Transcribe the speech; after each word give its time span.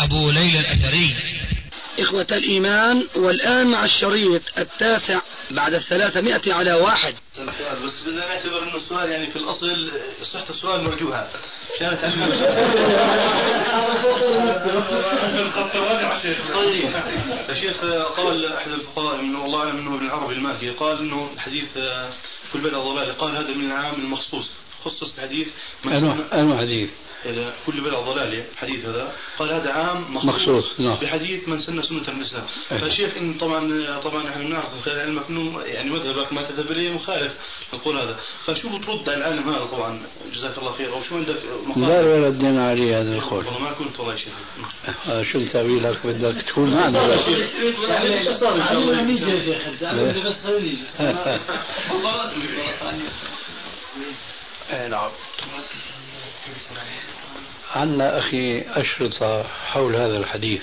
أبو 0.00 0.30
ليلى 0.30 0.60
الأثري. 0.60 1.14
إخوة 1.98 2.26
الإيمان 2.32 3.08
والآن 3.16 3.66
مع 3.66 3.84
الشريط 3.84 4.42
التاسع 4.58 5.20
بعد 5.50 5.74
الثلاثمائة 5.74 6.52
على 6.52 6.72
واحد. 6.74 7.14
بس 7.86 8.00
بدنا 8.00 8.26
نعتبر 8.28 8.62
إنه 8.62 8.76
السؤال 8.76 9.10
يعني 9.10 9.26
في 9.26 9.36
الأصل 9.36 9.90
صحة 10.22 10.44
السؤال 10.50 10.84
مرجوها 10.84 11.30
كانت 11.78 12.04
الخط 15.34 15.76
الراجع 15.76 16.22
شيخ 16.22 16.38
طيب 16.54 16.94
يا 17.48 17.54
شيخ 17.54 17.80
قال 18.16 18.52
أحد 18.52 18.70
الفقهاء 18.70 19.20
انه 19.20 19.42
والله 19.42 19.58
أعلم 19.58 19.78
إنه 19.78 19.94
ابن 19.94 20.06
العربي 20.06 20.34
المالكي 20.34 20.70
قال 20.70 20.98
إنه 20.98 21.30
الحديث 21.34 21.68
كل 22.52 22.58
بدع 22.58 22.78
ضلال 22.78 23.18
قال 23.18 23.36
هذا 23.36 23.54
من 23.54 23.66
العام 23.66 23.94
المخصوص. 23.94 24.50
خصص 24.86 25.14
الحديث 25.18 25.48
أنه 26.32 26.58
حديث. 26.58 26.90
كل 27.66 27.80
بلع 27.80 28.00
ضلال. 28.00 28.42
الحديث 28.52 28.84
هذا 28.84 29.12
قال 29.38 29.52
هذا 29.52 29.72
عام 29.72 30.14
مخصوص, 30.14 30.34
مخصوص 30.34 30.80
نعم. 30.80 30.96
بحديث 30.96 31.48
من 31.48 31.58
سن 31.58 31.82
سنة 31.82 32.02
الإسلام 32.08 32.44
أيه. 32.72 32.78
فشيخ 32.78 33.16
إن 33.16 33.34
طبعا 33.34 34.00
طبعا 34.00 34.28
إحنا 34.28 34.44
بنعرف 34.44 34.74
من 34.74 34.80
خلال 34.80 35.00
علمك 35.00 35.22
إنه 35.30 35.60
يعني 35.62 35.90
مذهبك 35.90 36.32
ما 36.32 36.42
تذهب 36.42 36.70
إليه 36.72 36.90
مخالف 36.90 37.34
القول 37.72 37.98
هذا. 37.98 38.16
فشو 38.46 38.78
بترد 38.78 39.08
على 39.08 39.16
العالم 39.16 39.48
هذا 39.50 39.64
طبعا؟ 39.64 40.02
جزاك 40.34 40.58
الله 40.58 40.72
خير. 40.72 40.92
أو 40.92 41.02
شو 41.02 41.16
عندك 41.16 41.42
مخالف 41.66 41.88
لا 41.88 42.28
ردنا 42.28 42.68
عليه 42.68 43.00
هذا 43.00 43.14
القول 43.14 43.44
والله 43.44 43.58
ما 43.58 43.72
كنت 43.72 44.00
والله 44.00 44.14
شيخ. 44.16 44.32
آه 45.08 45.22
شو 45.22 45.44
تاويلك 45.44 46.06
بدك 46.06 46.42
تكون 46.42 46.74
معنا. 46.74 47.02
يا 47.02 47.16
شيخ. 47.16 47.54
نيجي 49.02 49.30
يا 49.30 49.40
شيخ. 49.40 49.68
بس 50.26 50.42
خليني 50.42 50.78
نعم. 54.70 55.10
عنا 57.74 58.18
أخي 58.18 58.60
أشرطة 58.60 59.42
حول 59.42 59.96
هذا 59.96 60.16
الحديث. 60.16 60.62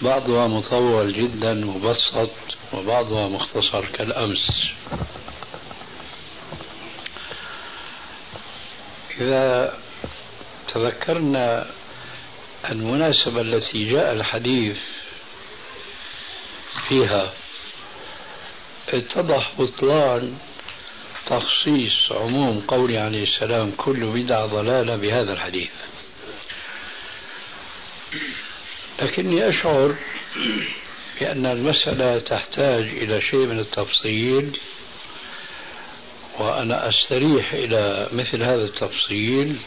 بعضها 0.00 0.46
مطول 0.46 1.12
جدا 1.12 1.54
مبسط 1.54 2.30
وبعضها 2.72 3.28
مختصر 3.28 3.84
كالأمس. 3.86 4.50
إذا 9.20 9.78
تذكرنا 10.74 11.70
المناسبة 12.70 13.40
التي 13.40 13.90
جاء 13.90 14.12
الحديث 14.12 14.78
فيها 16.88 17.32
اتضح 18.88 19.52
بطلان 19.58 20.38
تخصيص 21.28 22.12
عموم 22.12 22.60
قوله 22.60 23.00
عليه 23.00 23.22
السلام 23.22 23.72
كل 23.76 24.06
بدعة 24.06 24.46
ضلالة 24.46 24.96
بهذا 24.96 25.32
الحديث. 25.32 25.70
لكني 29.02 29.48
أشعر 29.48 29.94
بأن 31.20 31.46
المسألة 31.46 32.18
تحتاج 32.18 32.82
إلى 32.84 33.20
شيء 33.20 33.46
من 33.46 33.58
التفصيل 33.58 34.58
وأنا 36.38 36.88
أستريح 36.88 37.52
إلى 37.52 38.08
مثل 38.12 38.42
هذا 38.42 38.64
التفصيل 38.64 39.60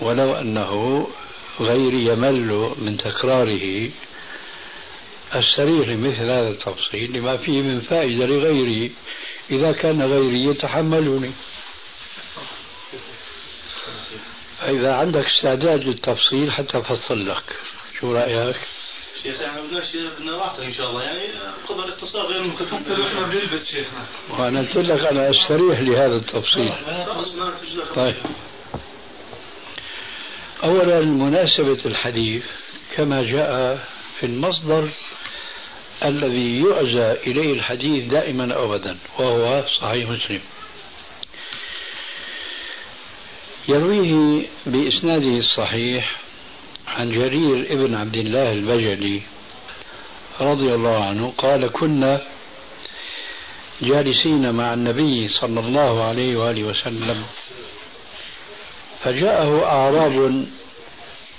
ولو 0.00 0.32
أنه 0.34 1.06
غيري 1.60 2.04
يمل 2.04 2.74
من 2.78 2.96
تكراره 2.96 3.90
أستريح 5.32 5.88
لمثل 5.88 6.30
هذا 6.30 6.48
التفصيل 6.48 7.12
لما 7.12 7.36
فيه 7.36 7.62
من 7.62 7.80
فائدة 7.80 8.26
لغيري 8.26 8.92
إذا 9.50 9.72
كان 9.72 10.02
غيري 10.02 10.44
يتحملني. 10.44 11.32
فإذا 14.58 14.94
عندك 14.94 15.24
استعداد 15.24 15.84
للتفصيل 15.84 16.52
حتى 16.52 16.78
أفصل 16.78 17.28
لك. 17.28 17.44
شو 18.00 18.12
رأيك؟ 18.12 18.56
شيخ 19.22 19.40
إحنا 19.40 19.60
بدناش 19.60 19.96
بدنا 19.96 20.58
إن 20.58 20.72
شاء 20.72 20.90
الله. 20.90 21.02
يعني 21.02 21.28
قدر 21.68 21.84
الاتصال 21.84 22.26
غير 22.26 22.42
متفصل. 22.42 23.02
إحنا 23.02 23.26
بنلبس 23.26 23.66
شيخنا. 23.66 24.06
وأنا 24.30 24.60
قلت 24.60 24.76
لك 24.76 25.06
أنا 25.06 25.30
أستريح 25.30 25.80
لهذا 25.80 26.16
التفصيل. 26.16 26.72
طيب. 27.94 28.16
اولا 30.64 31.00
مناسبة 31.00 31.78
الحديث 31.86 32.46
كما 32.96 33.22
جاء 33.22 33.78
في 34.18 34.26
المصدر 34.26 34.90
الذي 36.04 36.60
يعزى 36.62 37.12
إليه 37.26 37.52
الحديث 37.52 38.04
دائما 38.04 38.64
ابدا 38.64 38.96
وهو 39.18 39.64
صحيح 39.80 40.10
مسلم. 40.10 40.40
يرويه 43.68 44.46
بإسناده 44.66 45.36
الصحيح 45.38 46.16
عن 46.88 47.10
جرير 47.10 47.72
ابن 47.72 47.94
عبد 47.94 48.16
الله 48.16 48.52
البجلي 48.52 49.20
رضي 50.40 50.74
الله 50.74 51.04
عنه 51.04 51.30
قال 51.38 51.72
كنا 51.72 52.22
جالسين 53.82 54.54
مع 54.54 54.74
النبي 54.74 55.28
صلى 55.28 55.60
الله 55.60 56.04
عليه 56.04 56.36
وآله 56.36 56.62
وسلم 56.64 57.24
فجاءه 59.00 59.64
أعراب 59.64 60.46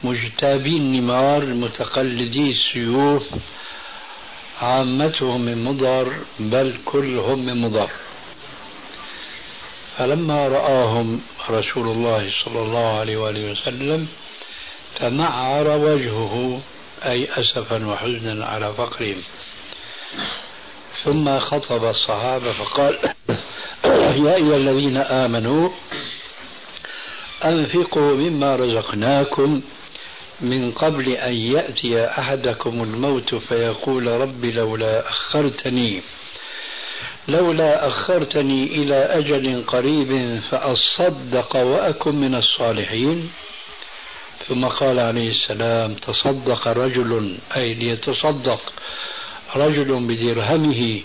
مجتابي 0.04 0.78
النمار 0.78 1.46
متقلدي 1.46 2.52
السيوف 2.52 3.24
عامتهم 4.62 5.42
من 5.42 5.64
مضر 5.64 6.14
بل 6.40 6.78
كلهم 6.86 7.46
من 7.46 7.62
مضر. 7.62 7.90
فلما 9.98 10.48
رآهم 10.48 11.22
رسول 11.50 11.88
الله 11.88 12.32
صلى 12.46 12.62
الله 12.62 13.00
عليه 13.00 13.18
وآله 13.18 13.52
وسلم 13.52 14.08
تمعر 14.96 15.68
وجهه 15.68 16.62
أي 17.06 17.28
أسفا 17.32 17.86
وحزنا 17.86 18.46
على 18.46 18.74
فقرهم. 18.74 19.24
ثم 21.04 21.40
خطب 21.40 21.86
الصحابة 21.86 22.52
فقال 22.52 22.98
يا 24.26 24.36
أيها 24.36 24.56
الذين 24.56 24.98
آمنوا 24.98 25.70
أنفقوا 27.46 28.16
مما 28.16 28.56
رزقناكم 28.56 29.62
من 30.42 30.72
قبل 30.72 31.10
أن 31.10 31.34
يأتي 31.34 32.06
أحدكم 32.06 32.84
الموت 32.84 33.36
فيقول 33.36 34.08
رب 34.08 34.46
لولا 34.46 35.10
أخرتني 35.10 36.02
لولا 37.28 37.88
أخرتني 37.88 38.64
إلى 38.64 38.96
أجل 38.96 39.64
قريب 39.64 40.40
فأصدق 40.50 41.56
وأكن 41.56 42.16
من 42.16 42.36
الصالحين. 42.36 43.32
ثم 44.48 44.66
قال 44.66 45.00
عليه 45.00 45.30
السلام 45.30 45.94
تصدق 45.94 46.68
رجل 46.68 47.38
أي 47.56 47.74
ليتصدق 47.74 48.74
رجل 49.56 50.08
بدرهمه 50.08 51.02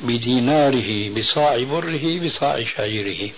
بديناره 0.00 1.10
بصاع 1.10 1.62
بره 1.62 2.20
بصاع 2.24 2.64
شعيره. 2.76 3.30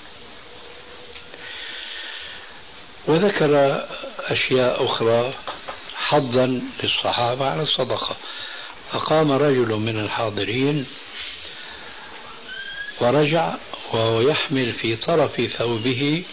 وذكر 3.08 3.84
أشياء 4.18 4.84
أخرى 4.84 5.34
حظا 5.96 6.62
للصحابة 6.82 7.46
على 7.46 7.62
الصدقة. 7.62 8.16
فقام 8.92 9.32
رجل 9.32 9.74
من 9.74 10.00
الحاضرين 10.00 10.86
ورجع 13.00 13.54
وهو 13.92 14.20
يحمل 14.20 14.72
في 14.72 14.96
طرف 14.96 15.40
ثوبه 15.58 16.24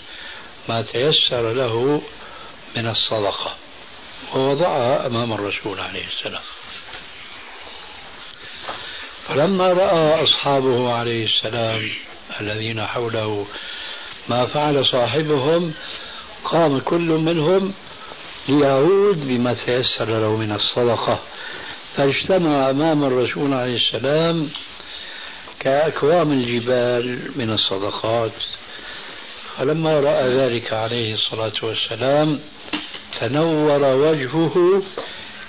ما 0.69 0.81
تيسر 0.81 1.53
له 1.53 2.01
من 2.77 2.87
الصدقة. 2.87 3.55
ووضعها 4.35 5.07
أمام 5.07 5.33
الرسول 5.33 5.79
عليه 5.79 6.05
السلام. 6.07 6.43
فلما 9.27 9.67
رأى 9.67 10.23
أصحابه 10.23 10.93
عليه 10.93 11.25
السلام 11.25 11.91
الذين 12.41 12.85
حوله 12.85 13.47
ما 14.29 14.45
فعل 14.45 14.85
صاحبهم 14.85 15.73
قام 16.45 16.79
كل 16.79 17.07
منهم 17.07 17.73
ليعود 18.49 19.27
بما 19.27 19.53
تيسر 19.53 20.05
له 20.05 20.37
من 20.37 20.51
الصدقة. 20.51 21.19
فاجتمع 21.95 22.69
أمام 22.69 23.03
الرسول 23.03 23.53
عليه 23.53 23.75
السلام 23.75 24.49
كأكوام 25.59 26.31
الجبال 26.31 27.19
من 27.35 27.49
الصدقات. 27.49 28.31
فلما 29.57 29.99
رأى 29.99 30.29
ذلك 30.29 30.73
عليه 30.73 31.13
الصلاة 31.13 31.53
والسلام 31.63 32.39
تنور 33.19 33.83
وجهه 33.83 34.83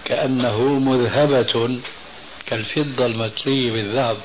كأنه 0.05 0.63
مذهبة 0.63 1.81
كالفضة 2.47 3.07
المطلية 3.07 3.73
بالذهب. 3.73 4.17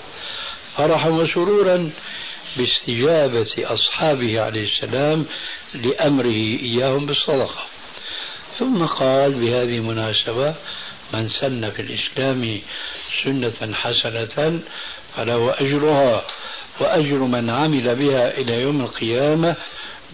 فرحا 0.78 1.10
وسرورا 1.10 1.92
باستجابة 2.58 3.54
أصحابه 3.58 4.42
عليه 4.42 4.64
السلام 4.64 5.26
لأمره 5.76 6.60
إياهم 6.62 7.06
بالصدقة. 7.06 7.64
ثم 8.60 8.86
قال 8.86 9.34
بهذه 9.34 9.78
المناسبة 9.78 10.56
من 11.14 11.30
سن 11.30 11.70
في 11.70 11.82
الإسلام 11.82 12.60
سنة 13.24 13.74
حسنة 13.74 14.60
فله 15.16 15.54
أجرها 15.60 16.24
وأجر 16.80 17.18
من 17.18 17.50
عمل 17.50 17.96
بها 17.96 18.38
إلى 18.38 18.62
يوم 18.62 18.82
القيامة 18.82 19.56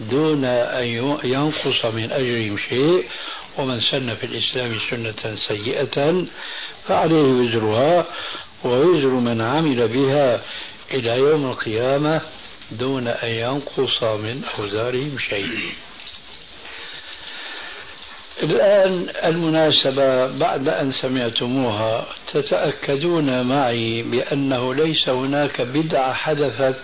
دون 0.00 0.44
أن 0.44 0.84
ينقص 1.24 1.84
من 1.84 2.12
أجرهم 2.12 2.56
شيء 2.68 3.04
ومن 3.58 3.80
سن 3.80 4.14
في 4.14 4.24
الإسلام 4.26 4.78
سنة 4.90 5.36
سيئة 5.48 6.24
فعليه 6.88 7.22
وزرها 7.22 8.06
ووزر 8.64 9.08
من 9.08 9.40
عمل 9.40 9.88
بها 9.88 10.40
إلى 10.94 11.18
يوم 11.18 11.46
القيامة 11.50 12.20
دون 12.70 13.08
أن 13.08 13.28
ينقص 13.28 14.02
من 14.02 14.44
أوزارهم 14.58 15.16
شيء. 15.30 15.72
الآن 18.42 19.08
المناسبة 19.24 20.26
بعد 20.38 20.68
أن 20.68 20.92
سمعتموها 20.92 22.06
تتأكدون 22.32 23.46
معي 23.46 24.02
بأنه 24.02 24.74
ليس 24.74 25.08
هناك 25.08 25.60
بدعة 25.60 26.12
حدثت 26.12 26.80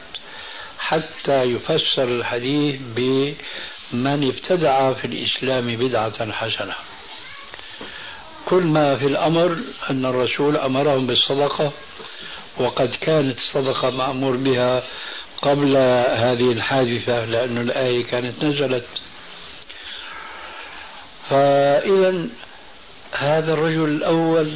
حتى 0.78 1.42
يفسر 1.42 2.08
الحديث 2.08 2.80
بمن 2.96 4.28
ابتدع 4.28 4.92
في 4.92 5.04
الإسلام 5.04 5.76
بدعة 5.76 6.32
حسنة. 6.32 6.74
كل 8.46 8.62
ما 8.62 8.96
في 8.96 9.06
الأمر 9.06 9.58
أن 9.90 10.06
الرسول 10.06 10.56
أمرهم 10.56 11.06
بالصدقة 11.06 11.72
وقد 12.60 12.94
كانت 13.00 13.38
الصدقة 13.38 13.90
مأمور 13.90 14.36
بها 14.36 14.82
قبل 15.44 15.76
هذه 16.16 16.52
الحادثة 16.52 17.24
لأن 17.24 17.58
الآية 17.58 18.04
كانت 18.04 18.44
نزلت. 18.44 18.86
فإذا 21.30 22.28
هذا 23.12 23.52
الرجل 23.52 23.84
الأول 23.84 24.50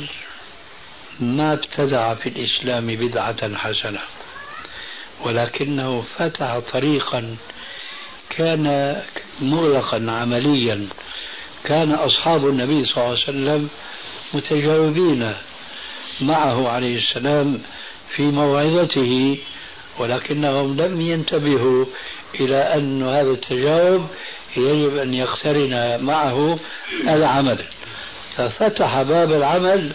ما 1.20 1.52
ابتدع 1.52 2.14
في 2.14 2.29
الإسلام 2.29 2.87
بدعة 2.87 3.56
حسنة 3.56 4.00
ولكنه 5.25 6.02
فتح 6.02 6.58
طريقا 6.58 7.37
كان 8.31 8.96
مغلقا 9.40 10.06
عمليا. 10.08 10.88
كان 11.64 11.93
أصحاب 11.93 12.49
النبي 12.49 12.85
صلى 12.85 12.96
الله 12.96 13.08
عليه 13.08 13.29
وسلم 13.29 13.69
متجاوبين 14.35 15.35
معه 16.20 16.69
عليه 16.69 16.99
السلام 16.99 17.62
في 18.08 18.23
موعظته 18.23 19.38
ولكنهم 19.99 20.77
لم 20.77 21.00
ينتبهوا 21.00 21.85
إلى 22.41 22.56
أن 22.56 23.03
هذا 23.03 23.31
التجاوب 23.31 24.06
يجب 24.56 24.97
أن 24.97 25.15
يقترن 25.15 26.05
معه 26.05 26.59
العمل. 27.09 27.65
ففتح 28.37 29.03
باب 29.03 29.33
العمل 29.33 29.93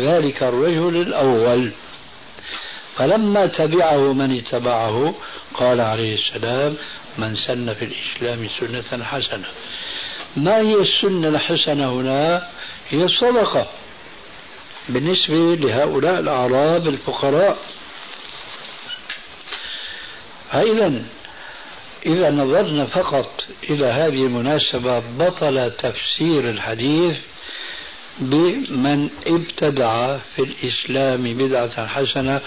ذلك 0.00 0.42
الرجل 0.42 0.96
الأول. 0.96 1.70
فلما 2.96 3.46
تبعه 3.46 4.12
من 4.12 4.38
اتبعه 4.38 5.14
قال 5.54 5.80
عليه 5.80 6.14
السلام 6.14 6.76
من 7.18 7.34
سن 7.34 7.72
في 7.72 7.84
الإسلام 7.84 8.48
سنة 8.90 9.04
حسنة. 9.04 9.44
ما 10.36 10.56
هي 10.56 10.74
السنة 10.74 11.28
الحسنة 11.28 11.92
هنا؟ 11.92 12.48
هي 12.90 13.04
الصدقة. 13.04 13.66
بالنسبة 14.88 15.54
لهؤلاء 15.54 16.20
الأعراب 16.20 16.88
الفقراء 16.88 17.58
فإذا 20.52 21.04
إذا 22.06 22.30
نظرنا 22.30 22.86
فقط 22.86 23.44
إلى 23.70 23.86
هذه 23.86 24.26
المناسبة 24.26 24.98
بطل 24.98 25.70
تفسير 25.78 26.50
الحديث 26.50 27.18
بمن 28.18 29.10
ابتدع 29.26 30.18
في 30.18 30.42
الإسلام 30.42 31.22
بدعة 31.34 31.86
حسنة 31.86 32.40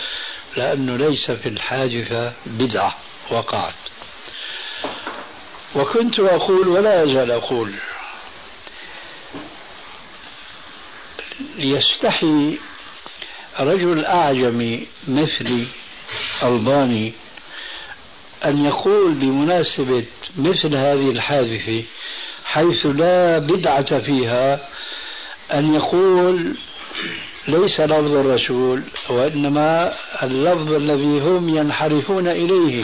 لأنه 0.58 0.98
ليس 0.98 1.32
في 1.32 1.50
الحادثة 1.50 2.34
بدعة 2.46 2.96
وقعت. 3.32 3.74
وكنت 5.76 6.20
أقول 6.20 6.68
ولا 6.68 7.04
أزال 7.04 7.32
أقول 7.32 7.74
يستحي 11.58 12.58
رجل 13.60 14.06
أعجمي 14.06 14.88
مثلي 15.08 15.66
ألباني 16.44 17.14
أن 18.46 18.66
يقول 18.66 19.14
بمناسبة 19.14 20.06
مثل 20.38 20.76
هذه 20.76 21.12
الحادثة 21.12 21.84
حيث 22.46 22.86
لا 22.86 23.40
بدعة 23.40 24.00
فيها 24.00 24.70
أن 25.54 25.74
يقول 25.74 26.56
ليس 27.48 27.80
لفظ 27.80 28.16
الرسول 28.16 28.82
وإنما 29.10 29.94
اللفظ 30.24 30.72
الذي 30.72 31.20
هم 31.20 31.50
ينحرفون 31.50 32.28
إليه 32.28 32.84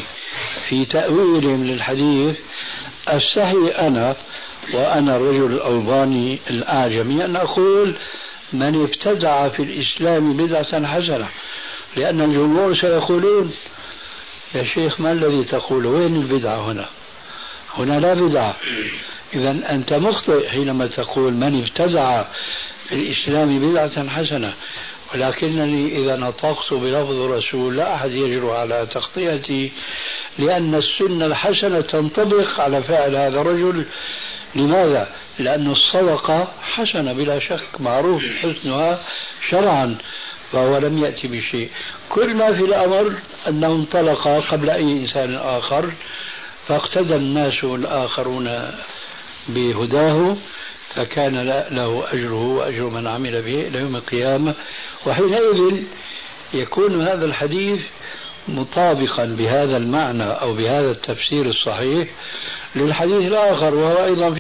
في 0.70 0.86
تأويلهم 0.86 1.64
للحديث 1.64 2.40
أستحي 3.08 3.68
أنا 3.68 4.16
وأنا 4.74 5.16
الرجل 5.16 5.54
الألباني 5.54 6.40
الأعجمي. 6.50 7.26
أن 7.26 7.36
أقول 7.36 7.96
من 8.54 8.82
ابتدع 8.84 9.48
في 9.48 9.64
الإسلام 9.64 10.38
بدعة 10.38 10.88
حسنة 10.88 11.28
لأن 11.98 12.22
الجمهور 12.22 12.74
سيقولون 12.74 13.52
يا 14.56 14.64
شيخ 14.64 15.02
ما 15.02 15.12
الذي 15.12 15.44
تقول؟ 15.44 15.86
وين 15.86 16.16
البدعة 16.16 16.72
هنا؟ 16.72 16.90
هنا 17.78 18.00
لا 18.00 18.14
بدعة. 18.14 18.56
إذا 19.34 19.50
أنت 19.50 19.94
مخطئ 19.94 20.50
حينما 20.50 20.88
تقول 20.88 21.34
من 21.34 21.62
ابتدع 21.62 22.24
في 22.88 22.96
الإسلام 22.96 23.60
بدعة 23.60 24.10
حسنة. 24.10 24.54
ولكنني 25.14 25.98
إذا 25.98 26.16
نطقت 26.16 26.74
بلفظ 26.74 27.12
الرسول 27.12 27.78
لا 27.78 27.96
أحد 27.96 28.12
يجرؤ 28.12 28.52
على 28.52 28.88
تخطئتي 28.92 29.72
لأن 30.40 30.76
السنة 30.76 31.26
الحسنة 31.26 31.82
تنطبق 31.82 32.60
على 32.60 32.84
فعل 32.84 33.16
هذا 33.16 33.42
الرجل. 33.42 33.86
لماذا؟ 34.56 35.16
لأن 35.40 35.72
الصدقة 35.72 36.48
حسنة 36.62 37.14
بلا 37.14 37.40
شك 37.40 37.82
معروف 37.82 38.24
حسنها 38.42 39.00
شرعا. 39.50 39.98
فهو 40.52 40.78
لم 40.78 40.98
يأتي 40.98 41.28
بشيء. 41.28 41.70
كل 42.10 42.36
ما 42.36 42.54
في 42.54 42.66
الأمر 42.66 43.14
أنه 43.48 43.68
انطلق 43.68 44.28
قبل 44.28 44.70
أي 44.70 44.92
إنسان 44.92 45.36
آخر 45.36 45.92
فاقتدى 46.68 47.16
الناس 47.16 47.64
الآخرون 47.64 48.72
بهداه 49.48 50.38
فكان 50.96 51.42
له 51.72 52.04
أجره 52.14 52.48
وأجر 52.48 52.90
من 52.90 53.08
عمل 53.08 53.42
به 53.42 53.68
إلى 53.68 53.80
يوم 53.80 53.96
القيامة. 53.96 54.54
وحينئذ 55.06 55.84
يكون 56.54 57.02
هذا 57.02 57.26
الحديث 57.26 57.82
مطابقا 58.48 59.26
بهذا 59.26 59.78
المعنى 59.78 60.24
أو 60.24 60.54
بهذا 60.54 60.92
التفسير 60.92 61.46
الصحيح 61.46 62.08
للحديث 62.76 63.28
الآخر 63.28 63.76
وهو 63.76 64.06
أيضا 64.06 64.40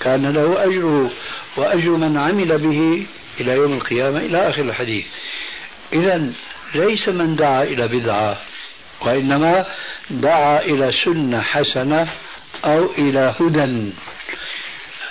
كان 0.00 0.26
له 0.26 0.64
أجره 0.64 1.10
وأجر 1.56 1.90
من 1.90 2.16
عمل 2.16 2.58
به 2.58 3.06
إلى 3.40 3.52
يوم 3.52 3.72
القيامة 3.72 4.18
إلى 4.18 4.48
آخر 4.48 4.62
الحديث. 4.62 5.06
إذا 5.92 6.32
ليس 6.74 7.08
من 7.08 7.36
دعا 7.36 7.62
إلى 7.62 7.88
بدعة 7.88 8.38
وإنما 9.00 9.66
دعا 10.10 10.60
إلى 10.60 10.92
سنة 11.04 11.40
حسنة 11.40 12.08
أو 12.64 12.90
إلى 12.98 13.34
هدى. 13.40 13.92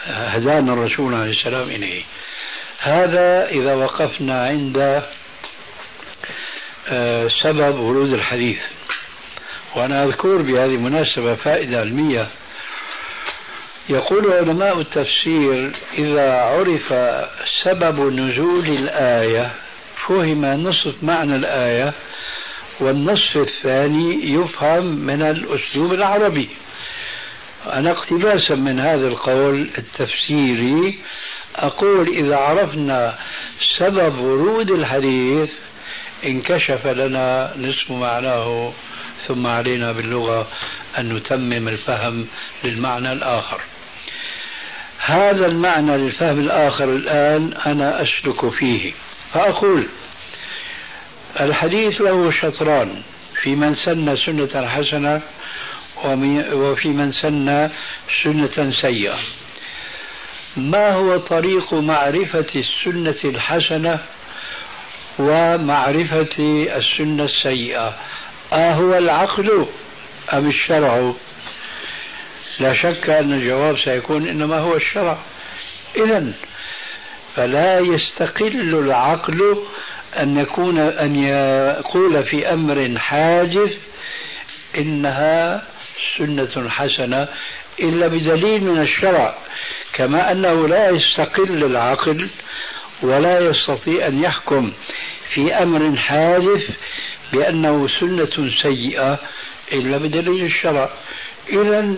هدانا 0.07 0.73
الرسول 0.73 1.13
عليه 1.13 1.31
السلام 1.31 1.67
إليه. 1.67 2.03
هذا 2.79 3.49
إذا 3.49 3.73
وقفنا 3.73 4.43
عند 4.43 5.03
آه، 6.87 7.27
سبب 7.27 7.79
ورود 7.79 8.13
الحديث. 8.13 8.59
وأنا 9.75 10.03
أذكر 10.03 10.41
بهذه 10.41 10.65
المناسبة 10.65 11.35
فائدة 11.35 11.79
علمية. 11.79 12.27
يقول 13.89 14.33
علماء 14.33 14.79
التفسير 14.79 15.71
إذا 15.97 16.31
عرف 16.31 16.93
سبب 17.63 17.99
نزول 18.13 18.67
الآية 18.67 19.51
فهم 20.07 20.45
نصف 20.45 21.03
معنى 21.03 21.35
الآية 21.35 21.93
والنصف 22.79 23.37
الثاني 23.37 24.33
يفهم 24.33 24.85
من 24.85 25.21
الأسلوب 25.21 25.93
العربي. 25.93 26.49
أنا 27.73 27.91
اقتباسا 27.91 28.55
من 28.55 28.79
هذا 28.79 29.07
القول 29.07 29.69
التفسيري 29.77 30.99
أقول 31.55 32.07
إذا 32.07 32.35
عرفنا 32.35 33.15
سبب 33.77 34.19
ورود 34.19 34.71
الحديث 34.71 35.51
انكشف 36.25 36.87
لنا 36.87 37.53
نصف 37.57 37.91
معناه 37.91 38.73
ثم 39.27 39.47
علينا 39.47 39.91
باللغة 39.91 40.47
أن 40.97 41.13
نتمم 41.13 41.67
الفهم 41.67 42.27
للمعنى 42.63 43.11
الآخر. 43.11 43.61
هذا 45.05 45.45
المعنى 45.45 45.97
للفهم 45.97 46.39
الآخر 46.39 46.83
الآن 46.83 47.53
أنا 47.65 48.01
أسلك 48.01 48.49
فيه. 48.49 48.91
فأقول 49.33 49.87
الحديث 51.39 52.01
له 52.01 52.31
شطران. 52.31 53.01
في 53.41 53.55
من 53.55 53.73
سن 53.73 54.15
سنة 54.25 54.67
حسنة 54.67 55.21
وفي 56.53 56.87
من 56.87 57.11
سن 57.11 57.69
سنة 58.23 58.71
سيئة. 58.81 59.17
ما 60.57 60.91
هو 60.93 61.17
طريق 61.17 61.73
معرفة 61.73 62.47
السنة 62.55 63.31
الحسنة 63.31 63.99
ومعرفة 65.19 66.35
السنة 66.77 67.23
السيئة؟ 67.23 67.93
أهو 68.53 68.97
العقل 68.97 69.65
أم 70.33 70.49
الشرع؟ 70.49 71.13
لا 72.59 72.73
شك 72.73 73.09
أن 73.09 73.33
الجواب 73.33 73.77
سيكون 73.85 74.27
إنما 74.27 74.59
هو 74.59 74.75
الشرع. 74.75 75.17
إذا 75.95 76.33
فلا 77.35 77.79
يستقل 77.79 78.75
العقل 78.75 79.57
أن 80.19 80.37
يكون 80.37 80.77
أن 80.77 81.15
يقول 81.15 82.23
في 82.23 82.53
أمر 82.53 82.97
حادث 82.97 83.73
إنها 84.77 85.63
سنة 86.17 86.69
حسنة 86.69 87.27
إلا 87.79 88.07
بدليل 88.07 88.63
من 88.63 88.81
الشرع 88.81 89.35
كما 89.93 90.31
أنه 90.31 90.67
لا 90.67 90.89
يستقل 90.89 91.63
العقل 91.63 92.29
ولا 93.01 93.39
يستطيع 93.39 94.07
أن 94.07 94.23
يحكم 94.23 94.71
في 95.33 95.53
أمر 95.53 95.95
حادث 95.95 96.69
بأنه 97.33 97.87
سنة 97.87 98.49
سيئة 98.61 99.19
إلا 99.73 99.97
بدليل 99.97 100.45
الشرع. 100.45 100.89
إذا 101.49 101.95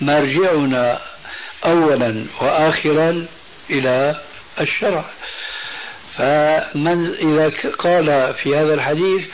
مرجعنا 0.00 1.00
أولا 1.64 2.26
وآخرا 2.40 3.26
إلى 3.70 4.20
الشرع. 4.60 5.04
فمن 6.16 7.14
إذا 7.14 7.52
قال 7.78 8.34
في 8.34 8.56
هذا 8.56 8.74
الحديث 8.74 9.28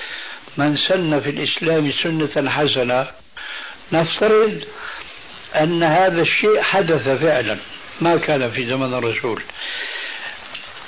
من 0.57 0.77
سن 0.77 1.21
في 1.21 1.31
الإسلام 1.31 1.93
سنة 2.03 2.51
حسنة 2.51 3.07
نفترض 3.93 4.65
أن 5.55 5.83
هذا 5.83 6.23
الشيء 6.23 6.61
حدث 6.61 7.09
فعلا 7.09 7.57
ما 8.01 8.17
كان 8.17 8.51
في 8.51 8.67
زمن 8.67 8.95
الرسول. 8.95 9.43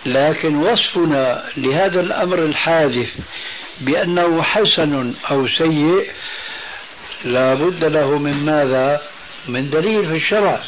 لكن 0.06 0.56
وصفنا 0.56 1.44
لهذا 1.56 2.00
الأمر 2.00 2.38
الحادث 2.38 3.08
بأنه 3.80 4.42
حسن 4.42 5.14
أو 5.30 5.48
سيء 5.48 6.10
لا 7.24 7.54
بد 7.54 7.84
له 7.84 8.18
من 8.18 8.44
ماذا؟ 8.44 9.02
من 9.48 9.70
دليل 9.70 10.06
في 10.06 10.14
الشرع 10.14 10.60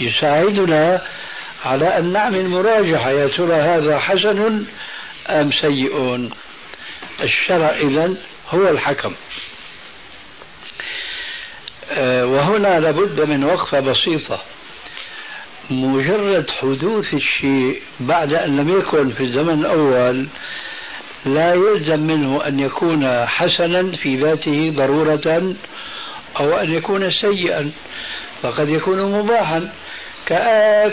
يساعدنا 0.00 1.02
على 1.64 1.98
أن 1.98 2.12
نعمل 2.12 2.48
مراجعة 2.48 3.10
يا 3.10 3.26
ترى 3.26 3.54
هذا 3.54 3.98
حسن 3.98 4.64
أم 5.28 5.50
سيء 5.60 6.28
الشرع 7.22 7.70
إذا 7.70 8.14
هو 8.50 8.68
الحكم. 8.68 9.14
آه، 11.90 12.26
وهنا 12.26 12.80
لابد 12.80 13.20
من 13.20 13.44
وقفة 13.44 13.80
بسيطة. 13.80 14.42
مجرد 15.70 16.50
حدوث 16.50 17.14
الشيء 17.14 17.82
بعد 18.00 18.32
أن 18.32 18.56
لم 18.56 18.78
يكن 18.78 19.10
في 19.10 19.24
الزمن 19.24 19.60
الأول 19.60 20.28
لا 21.26 21.54
يلزم 21.54 22.00
منه 22.00 22.46
أن 22.46 22.60
يكون 22.60 23.26
حسنا 23.26 23.96
في 23.96 24.16
ذاته 24.16 24.72
ضرورة 24.76 25.54
أو 26.40 26.54
أن 26.54 26.74
يكون 26.74 27.10
سيئا 27.10 27.70
فقد 28.42 28.68
يكون 28.68 29.12
مباحا 29.12 29.72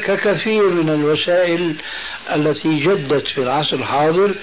ككثير 0.03 0.69
من 0.69 0.89
الوسائل 0.89 1.75
التي 2.35 2.79
جدت 2.79 3.27
في 3.27 3.37
العصر 3.37 3.75
الحاضر 3.75 4.35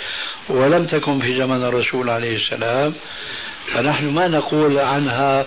ولم 0.48 0.86
تكن 0.86 1.20
في 1.20 1.34
زمن 1.34 1.64
الرسول 1.64 2.10
عليه 2.10 2.36
السلام. 2.36 2.94
فنحن 3.74 4.06
ما 4.06 4.28
نقول 4.28 4.78
عنها 4.78 5.46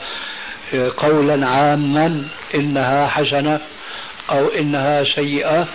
قولا 0.97 1.47
عاما 1.47 2.27
إنها 2.55 3.07
حسنة 3.07 3.59
أو 4.29 4.47
إنها 4.47 5.03
سيئة 5.03 5.67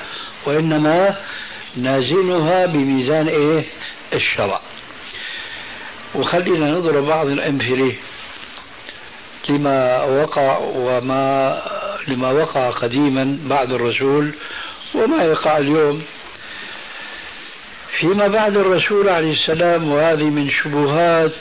وإنما 0.46 1.16
نازلها 1.76 2.66
بميزان 2.66 3.28
إيه؟ 3.28 3.64
الشرع. 4.14 4.60
وخلينا 6.14 6.70
نضرب 6.70 7.06
بعض 7.06 7.26
الأمثلة. 7.26 7.92
لما 9.48 10.02
وقع 10.02 10.58
وما 10.58 11.62
لما 12.08 12.30
وقع 12.30 12.70
قديما 12.70 13.38
بعد 13.44 13.72
الرسول 13.72 14.32
وما 14.94 15.22
يقع 15.22 15.58
اليوم. 15.58 16.02
فيما 17.88 18.28
بعد 18.28 18.56
الرسول 18.56 19.08
عليه 19.08 19.32
السلام 19.32 19.92
وهذه 19.92 20.24
من 20.24 20.50
شبهات 20.50 21.32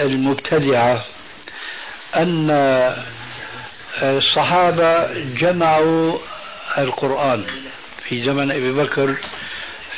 المبتدعة 0.00 1.04
أن 2.16 2.50
الصحابة 4.02 5.12
جمعوا 5.22 6.18
القرآن 6.78 7.44
في 8.08 8.24
زمن 8.24 8.50
أبي 8.50 8.72
بكر 8.72 9.14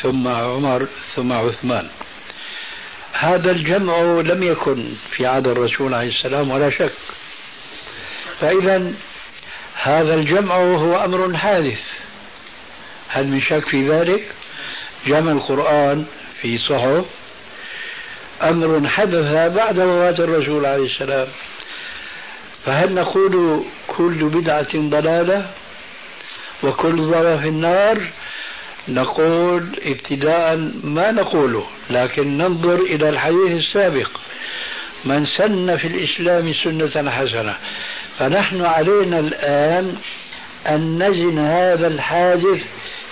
ثم 0.02 0.28
عمر 0.28 0.87
ثم 1.16 1.33
عثمان. 1.33 1.88
هذا 3.12 3.50
الجمع 3.50 4.00
لم 4.02 4.42
يكن 4.42 4.88
في 5.11 5.26
عهد 5.26 5.47
الرسول 5.47 5.95
عليه 5.95 6.09
السلام 6.09 6.50
ولا 6.50 6.71
شك 6.71 6.92
فإذا 8.40 8.92
هذا 9.82 10.14
الجمع 10.14 10.56
هو 10.56 11.04
أمر 11.04 11.37
حادث. 11.37 11.80
هل 13.09 13.28
من 13.28 13.40
شك 13.40 13.68
في 13.68 13.88
ذلك؟ 13.88 14.32
جمع 15.06 15.32
القرآن 15.32 16.06
في 16.42 16.59
صحف 16.59 17.04
أمر 18.42 18.88
حدث 18.88 19.54
بعد 19.54 19.78
وفاة 19.78 20.25
الرسول 20.25 20.66
عليه 20.66 20.87
السلام. 20.87 21.28
فهل 22.64 22.94
نقول 22.94 23.64
كل 23.88 24.25
بدعة 24.25 24.68
ضلالة 24.75 25.50
وكل 26.62 26.97
ضلالة 26.97 27.37
في 27.37 27.49
النار؟ 27.49 28.09
نقول 28.88 29.66
ابتداء 29.82 30.56
ما 30.85 31.11
نقوله 31.11 31.66
لكن 31.90 32.38
ننظر 32.38 32.75
إلى 32.75 33.09
الحديث 33.09 33.50
السابق. 33.50 34.11
من 35.04 35.25
سن 35.25 35.76
في 35.76 35.87
الإسلام 35.87 36.54
سنة 36.88 37.11
حسنة. 37.11 37.56
فنحن 38.20 38.64
علينا 38.64 39.18
الآن 39.18 39.96
أن 40.66 41.02
نزن 41.02 41.38
هذا 41.38 41.86
الحادث 41.86 42.62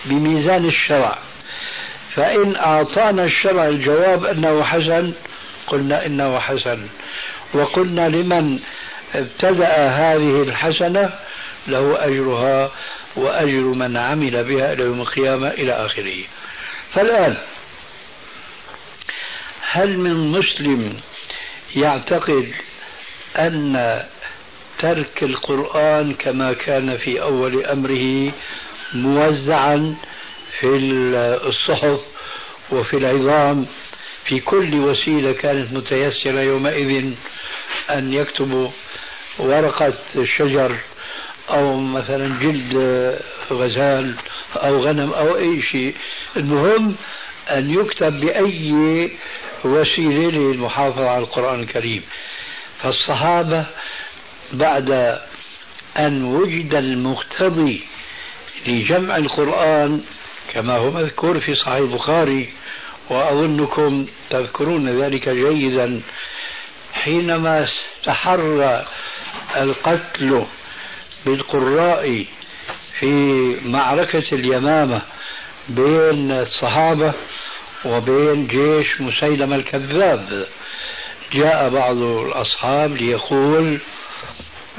بميزان 0.05 0.65
الشرع. 0.65 1.19
فإن 2.15 2.57
أعطانا 2.57 3.25
الشرع 3.25 3.67
الجواب 3.67 4.25
أنه 4.25 4.65
حسن 4.65 5.13
قلنا 5.67 6.07
إنه 6.07 6.39
حسن. 6.39 6.87
وقلنا 7.55 8.09
لمن 8.09 8.59
ابتدأ 9.15 9.87
هذه 9.87 10.43
الحسنة 10.43 11.11
له 11.69 12.05
أجرها 12.05 12.71
وأجر 13.17 13.65
من 13.65 13.97
عمل 13.97 14.45
بها 14.45 14.73
إلى 14.73 14.83
يوم 14.83 15.01
القيامة 15.01 15.49
إلى 15.49 15.73
آخره. 15.73 16.19
فالآن 16.95 17.37
هل 19.71 19.99
من 19.99 20.33
مسلم 20.33 21.01
يعتقد 21.77 22.53
أن 23.39 24.03
ترك 24.79 25.23
القرآن 25.23 26.15
كما 26.15 26.53
كان 26.53 26.97
في 26.97 27.23
أول 27.23 27.65
أمره 27.65 28.33
موزعا 28.95 29.97
في 30.61 30.67
الصحف 31.47 32.01
وفي 32.71 32.97
العظام. 32.97 33.67
في 34.25 34.41
كل 34.41 34.75
وسيلة 34.75 35.33
كانت 35.33 35.73
متيسرة 35.73 36.41
يومئذ 36.41 37.13
أن 37.91 38.13
يكتبوا 38.13 38.69
ورقة 39.39 39.95
شجر 40.37 40.77
أو 41.51 41.81
مثلا 41.81 42.39
جلد 42.41 42.75
غزال 43.51 44.15
أو 44.57 44.79
غنم 44.79 45.13
أو 45.13 45.37
أي 45.37 45.63
شيء. 45.63 45.95
المهم 46.37 46.95
أن 47.51 47.71
يكتب 47.71 48.21
بأي 48.21 49.11
وسيلة 49.65 50.31
للمحافظة 50.31 51.11
على 51.11 51.23
القرآن 51.23 51.61
الكريم. 51.61 52.03
فالصحابة 52.83 53.67
بعد 54.53 55.19
أن 55.99 56.25
وجد 56.25 56.75
المقتضي 56.75 57.81
لجمع 58.67 59.17
القرآن 59.17 60.01
كما 60.55 60.77
هو 60.77 60.91
مذكور 60.91 61.41
في 61.41 61.55
صحيح 61.55 61.75
البخاري 61.75 62.49
وأظنكم 63.11 64.07
تذكرون 64.31 64.89
ذلك 65.03 65.29
جيدا 65.29 66.01
حينما 66.93 67.65
استحر 67.65 68.85
القتل 69.57 70.45
بالقراء 71.27 72.25
في 72.99 73.07
معركة 73.65 74.25
اليمامة 74.35 75.03
بين 75.69 76.33
الصحابة 76.33 77.13
وبين 77.85 78.47
جيش 78.47 79.01
مسيلمة 79.01 79.57
الكذاب 79.57 80.47
جاء 81.33 81.69
بعض 81.69 81.97
الأصحاب 81.97 82.97
ليقول 82.97 83.81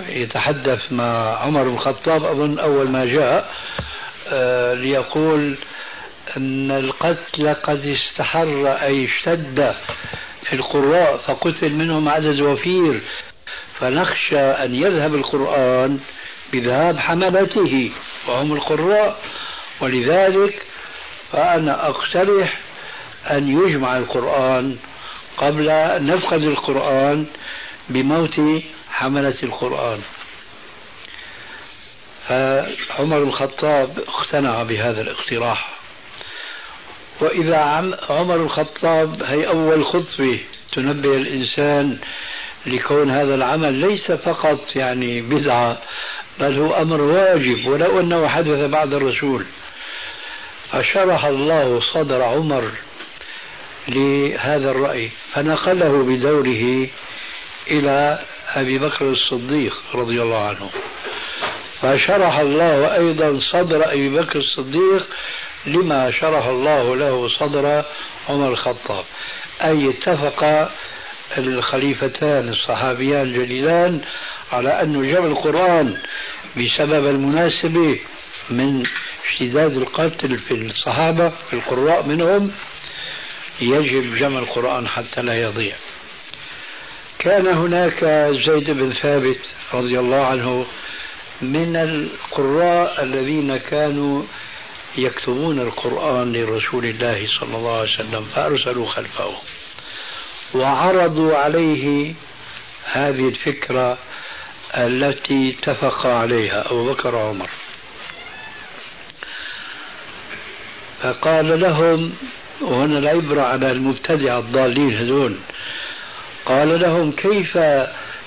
يتحدث 0.07 0.91
مع 0.91 1.37
عمر 1.37 1.63
بن 1.63 1.73
الخطاب. 1.73 2.23
أظن 2.23 2.59
أول 2.59 2.89
ما 2.89 3.05
جاء 3.05 3.51
آه، 4.27 4.73
ليقول 4.73 5.55
أن 6.37 6.71
القتل 6.71 7.53
قد 7.53 7.85
استحر 7.85 8.67
أي 8.67 9.05
اشتد 9.05 9.73
في 10.43 10.53
القراء 10.53 11.17
فقتل 11.17 11.73
منهم 11.73 12.09
عدد 12.09 12.39
وفير. 12.41 13.01
فنخشى 13.79 14.39
أن 14.39 14.75
يذهب 14.75 15.15
القرآن 15.15 15.99
بذهاب 16.53 16.99
حملته 16.99 17.91
وهم 18.27 18.53
القراء. 18.53 19.19
ولذلك 19.81 20.65
فأنا 21.31 21.87
أقترح 21.89 22.59
أن 23.31 23.47
يجمع 23.47 23.97
القرآن 23.97 24.77
قبل 25.37 25.69
أن 25.69 26.05
نفقد 26.05 26.41
القرآن 26.43 27.25
بموت 27.89 28.41
حملة 28.99 29.35
القرآن. 29.43 30.01
فعمر 32.27 33.17
الخطاب 33.17 33.99
اقتنع 34.07 34.63
بهذا 34.63 35.01
الاقتراح. 35.01 35.69
وإذا 37.21 37.57
عمر 38.09 38.35
الخطاب 38.35 39.23
هي 39.23 39.47
أول 39.47 39.85
خطوة 39.85 40.37
تنبه 40.71 41.15
الإنسان 41.15 41.97
لكون 42.65 43.11
هذا 43.11 43.35
العمل 43.35 43.73
ليس 43.73 44.11
فقط 44.11 44.75
يعني 44.75 45.21
بدعة 45.21 45.77
بل 46.39 46.59
هو 46.59 46.81
أمر 46.81 47.01
واجب. 47.01 47.67
ولو 47.67 47.99
أنه 47.99 48.27
حدث 48.27 48.69
بعد 48.69 48.93
الرسول. 48.93 49.45
فشرح 50.71 51.25
الله 51.25 51.81
صدر 51.93 52.21
عمر 52.21 52.71
لهذا 53.87 54.71
الرأي. 54.71 55.09
فنقله 55.31 56.03
بدوره 56.03 56.87
إلى 57.67 58.19
أبي 58.55 58.77
بكر 58.77 59.09
الصديق 59.09 59.77
رضي 59.93 60.21
الله 60.21 60.45
عنه. 60.47 60.69
فشرح 61.81 62.37
الله 62.39 62.95
أيضا 62.95 63.39
صدر 63.51 63.91
أبي 63.91 64.09
بكر 64.09 64.39
الصديق 64.39 65.07
لما 65.65 66.11
شرح 66.11 66.45
الله 66.45 66.95
له 66.95 67.29
صدر 67.39 67.83
عمر 68.29 68.47
الخطاب. 68.47 69.05
أي 69.63 69.89
اتفق 69.89 70.69
الخليفتان 71.37 72.49
الصحابيان 72.49 73.21
الجليلان 73.21 74.01
على 74.51 74.81
أن 74.81 75.11
جمع 75.11 75.25
القرآن 75.25 75.97
بسبب 76.57 77.05
المناسبة 77.07 77.99
من 78.49 78.83
اشتداد 79.29 79.77
القتل 79.77 80.37
في 80.37 80.53
الصحابة 80.53 81.29
في 81.29 81.53
القراء 81.53 82.07
منهم 82.07 82.51
يجب 83.61 84.15
جمع 84.15 84.39
القرآن 84.39 84.87
حتى 84.87 85.21
لا 85.21 85.41
يضيع. 85.41 85.75
كان 87.19 87.47
هناك 87.47 88.05
زيد 88.47 88.71
بن 88.71 88.93
ثابت 88.93 89.39
رضي 89.73 89.99
الله 89.99 90.25
عنه 90.25 90.65
من 91.41 91.75
القراء 91.75 93.03
الذين 93.03 93.57
كانوا 93.57 94.23
يكتبون 94.97 95.59
القرآن 95.59 96.33
لرسول 96.33 96.85
الله 96.85 97.27
صلى 97.39 97.57
الله 97.57 97.79
عليه 97.79 97.93
وسلم 97.93 98.23
فأرسلوا 98.35 98.89
خلفه 98.89 99.31
وعرضوا 100.53 101.37
عليه 101.37 102.13
هذه 102.83 103.27
الفكرة 103.27 103.97
التي 104.77 105.55
اتفق 105.57 106.05
عليها 106.05 106.71
أبو 106.71 106.93
بكر 106.93 107.15
وعمر. 107.15 107.49
فقال 111.01 111.59
لهم 111.59 112.13
وهنا 112.61 112.99
العبرة 112.99 113.41
على 113.41 113.71
المبتدع 113.71 114.37
الضالين 114.37 114.97
هذول 114.97 115.35
قال 116.49 116.81
لهم 116.81 117.11
كيف 117.11 117.57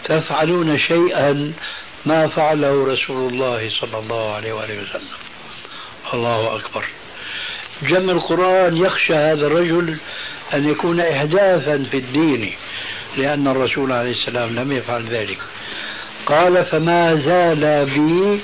تفعلون 0.04 0.78
شيئا 0.78 1.52
ما 2.06 2.26
فعله 2.26 2.86
رسول 2.86 3.32
الله 3.32 3.70
صلى 3.80 3.98
الله 3.98 4.34
عليه 4.34 4.52
وآله 4.52 4.82
وسلم؟ 4.82 5.08
الله 6.14 6.56
أكبر. 6.56 6.84
جمع 7.82 8.12
القرآن 8.12 8.76
يخشى 8.76 9.14
هذا 9.14 9.46
الرجل 9.46 9.98
أن 10.54 10.68
يكون 10.68 11.00
إحداثا 11.00 11.86
في 11.90 11.96
الدين 11.96 12.52
لأن 13.16 13.48
الرسول 13.48 13.92
عليه 13.92 14.12
السلام 14.12 14.54
لم 14.54 14.72
يفعل 14.72 15.08
ذلك. 15.08 15.38
قال 16.26 16.64
فما 16.64 17.14
زال 17.14 17.86
بي 17.86 18.40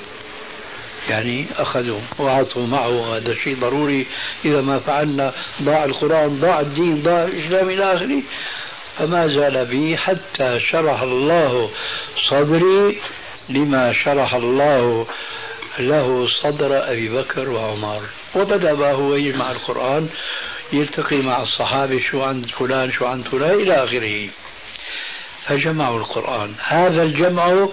يعني 1.09 1.45
أخذوا 1.57 1.99
وعطوا 2.19 2.67
معه 2.67 3.17
هذا 3.17 3.35
شيء 3.35 3.59
ضروري. 3.59 4.07
إذا 4.45 4.61
ما 4.61 4.79
فعلنا 4.79 5.33
ضاع 5.61 5.85
القرآن 5.85 6.39
ضاع 6.39 6.59
الدين 6.59 7.03
ضاع 7.03 7.23
الإسلام 7.23 7.69
إلى 7.69 7.93
آخره 7.93 8.21
فما 8.99 9.27
زال 9.27 9.65
بي 9.65 9.97
حتى 9.97 10.59
شرح 10.71 11.01
الله 11.01 11.69
صدري 12.29 12.97
لما 13.49 13.93
شرح 13.93 14.33
الله 14.33 15.07
له 15.79 16.27
صدر 16.43 16.91
أبي 16.91 17.09
بكر 17.09 17.49
وعمر. 17.49 18.01
وبدأ 18.35 18.91
هو 18.91 19.15
يجمع 19.15 19.51
القرآن 19.51 20.09
يلتقي 20.73 21.17
مع 21.17 21.41
الصحابة 21.41 22.01
شو 22.11 22.23
عند 22.23 22.45
فلان 22.45 22.91
شو 22.91 23.05
عند 23.05 23.27
فلان 23.27 23.59
إلى 23.59 23.83
آخره. 23.83 24.29
فجمعوا 25.45 25.99
القرآن. 25.99 26.53
هذا 26.63 27.03
الجمع 27.03 27.67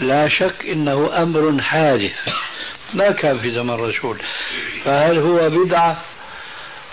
لا 0.00 0.28
شك 0.28 0.66
إنه 0.68 1.22
أمر 1.22 1.62
حادث. 1.62 2.12
ما 2.94 3.10
كان 3.10 3.38
في 3.38 3.54
زمن 3.54 3.74
الرسول. 3.74 4.18
فهل 4.84 5.18
هو 5.18 5.50
بدعة؟ 5.50 6.00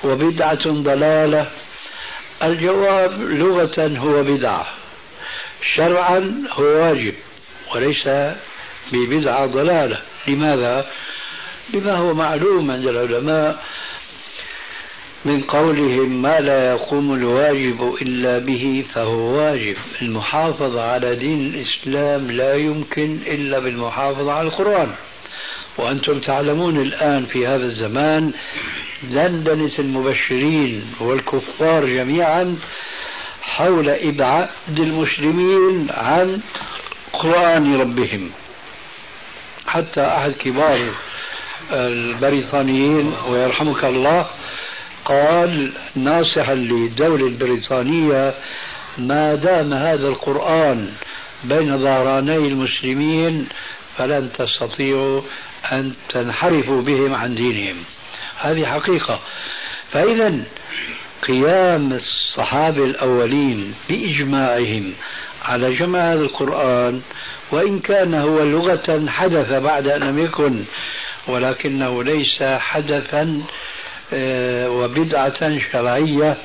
وبدعة 0.04 0.71
ضلالة؟ 0.71 1.47
الجواب 2.43 3.21
لغة 3.21 3.97
هو 3.97 4.23
بدعة 4.23 4.67
شرعا 5.75 6.43
هو 6.51 6.63
واجب 6.63 7.13
وليس 7.75 8.10
ببدعة 8.93 9.45
ضلالة. 9.45 9.97
لماذا؟ 10.27 10.86
لما 11.73 11.95
هو 11.95 12.13
معلوم 12.13 12.71
عند 12.71 12.88
العلماء 12.88 13.63
من 15.25 15.41
قولهم 15.41 16.21
ما 16.21 16.39
لا 16.39 16.71
يقوم 16.71 17.13
الواجب 17.13 17.95
إلا 18.01 18.38
به 18.38 18.86
فهو 18.93 19.19
واجب. 19.19 19.75
المحافظة 20.01 20.82
على 20.82 21.15
دين 21.15 21.54
الإسلام 21.54 22.32
لا 22.32 22.56
يمكن 22.56 23.19
إلا 23.27 23.60
بالمحافظة 23.60 24.32
على 24.32 24.47
القرآن. 24.47 24.91
وأنتم 25.78 26.20
تعلمون 26.20 26.82
الآن 26.82 27.26
في 27.26 27.48
هذا 27.48 27.66
الزمان 27.66 28.32
دندنة 29.04 29.72
المبشرين 29.80 30.94
والكفار 31.00 31.86
جميعا 31.86 32.58
حول 33.42 33.90
إبعاد 33.90 34.80
المسلمين 34.80 35.88
عن 35.92 36.40
قرآن 37.14 37.82
ربهم. 37.82 38.30
حتى 39.68 40.02
أحد 40.02 40.32
كبار 40.32 40.80
البريطانيين 41.72 43.14
ويرحمك 43.28 43.84
الله 43.86 44.28
قال 45.06 45.72
ناصحا 45.96 46.54
للدولة 46.54 47.28
البريطانية 47.28 48.34
ما 48.98 49.36
دام 49.36 49.74
هذا 49.74 50.08
القرآن 50.08 50.90
بين 51.44 51.78
ظهراني 51.84 52.38
المسلمين 52.38 53.48
فلن 53.98 54.30
تستطيعوا 54.34 55.22
أن 55.71 55.93
تنحرفوا 56.10 56.82
بهم 56.82 57.13
عن 57.13 57.36
دينهم. 57.36 57.76
هذه 58.38 58.65
حقيقة. 58.65 59.19
فإذا 59.91 60.43
قيام 61.28 61.93
الصحابة 61.93 62.84
الأولين 62.84 63.74
بإجماعهم 63.89 64.93
على 65.43 65.76
جمع 65.76 66.13
هذا 66.13 66.21
القرآن 66.21 67.02
وإن 67.52 67.80
كان 67.80 68.13
هو 68.13 68.43
لغة 68.43 69.06
حدث 69.08 69.52
بعد 69.52 69.88
أن 69.88 70.04
لم 70.04 70.19
يكن 70.19 70.63
ولكنه 71.28 72.04
ليس 72.04 72.43
حدثا 72.43 73.41
آه، 74.13 74.69
وبدعة 74.69 75.60
شرعية 75.71 76.38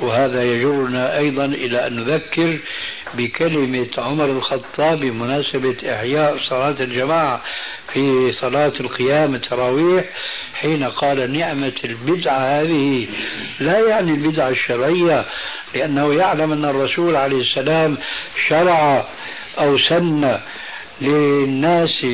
وهذا 0.00 0.44
يجرنا 0.44 1.18
أيضا 1.18 1.44
إلى 1.44 1.86
أن 1.86 1.96
نذكر 1.96 2.58
بكلمة 3.14 3.88
عمر 3.98 4.24
الخطاب 4.24 5.00
بمناسبة 5.00 5.76
إحياء 5.84 6.38
صلاة 6.38 6.76
الجماعة. 6.80 7.42
في 7.92 8.32
صلاة 8.32 8.72
القيام 8.80 9.34
التراويح 9.34 10.04
حين 10.54 10.84
قال 10.84 11.32
نعمة 11.32 11.72
البدعة 11.84 12.38
هذه. 12.38 13.06
لا 13.60 13.88
يعني 13.88 14.10
البدعة 14.10 14.48
الشرعية 14.48 15.24
لأنه 15.74 16.14
يعلم 16.14 16.52
أن 16.52 16.64
الرسول 16.64 17.16
عليه 17.16 17.40
السلام 17.42 17.98
شرع 18.48 19.04
أو 19.58 19.78
سن 19.78 20.38
للناس 21.00 22.06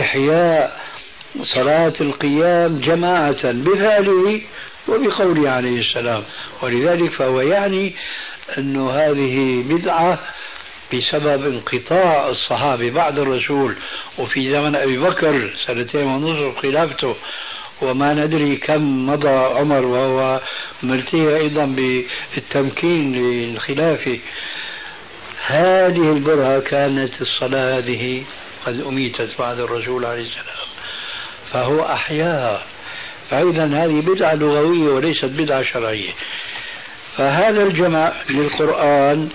إحياء 0.00 0.80
صلاة 1.54 1.94
القيام 2.00 2.78
جماعة 2.78 3.52
بفعله 3.52 4.40
وبقوله 4.88 5.50
عليه 5.50 5.80
السلام. 5.80 6.22
ولذلك 6.62 7.10
فهو 7.10 7.40
يعني 7.40 7.94
أن 8.58 8.88
هذه 8.88 9.64
بدعة 9.68 10.18
بسبب 10.94 11.46
انقطاع 11.46 12.28
الصحابة. 12.28 12.90
بعد 12.90 13.18
الرسول 13.18 13.76
وفي 14.18 14.52
زمن 14.52 14.76
أبي 14.76 14.98
بكر 14.98 15.50
سنتين 15.66 16.06
ونصف 16.06 16.58
خلافته. 16.58 17.16
وما 17.82 18.14
ندري 18.14 18.56
كم 18.56 19.06
مضى 19.06 19.28
عمر 19.28 19.84
وهو 19.84 20.40
ملتهي 20.82 21.36
أيضا 21.36 21.64
بالتمكين 21.64 23.12
للخلافة. 23.14 24.18
هذه 25.46 26.12
البرهة 26.12 26.60
كانت 26.60 27.22
الصلاة 27.22 27.78
هذه 27.78 28.24
قد 28.66 28.80
أميتت 28.80 29.38
بعد 29.38 29.58
الرسول 29.58 30.04
عليه 30.04 30.22
السلام. 30.22 30.68
فهو 31.52 31.82
أحياها 31.92 32.64
فإذا 33.30 33.64
هذه 33.64 34.00
بدعة 34.00 34.34
لغوية 34.34 34.92
وليست 34.92 35.24
بدعة 35.24 35.62
شرعية. 35.62 36.12
فهذا 37.16 37.62
الجمع 37.62 38.12
للقرآن 38.30 39.28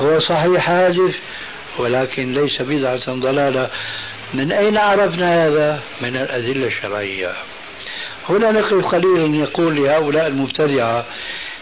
هو 0.00 0.20
صحيح 0.20 0.58
حادث 0.58 1.14
ولكن 1.78 2.32
ليس 2.32 2.62
بدعة 2.62 3.14
ضلالة 3.14 3.70
من 4.34 4.52
أين 4.52 4.76
عرفنا 4.76 5.46
هذا؟ 5.46 5.80
من 6.00 6.16
الأدلة 6.16 6.66
الشرعية 6.66 7.32
هنا 8.28 8.50
نقف 8.50 8.84
قليلا 8.86 9.36
يقول 9.36 9.76
لهؤلاء 9.76 10.26
المبتدعة 10.26 11.06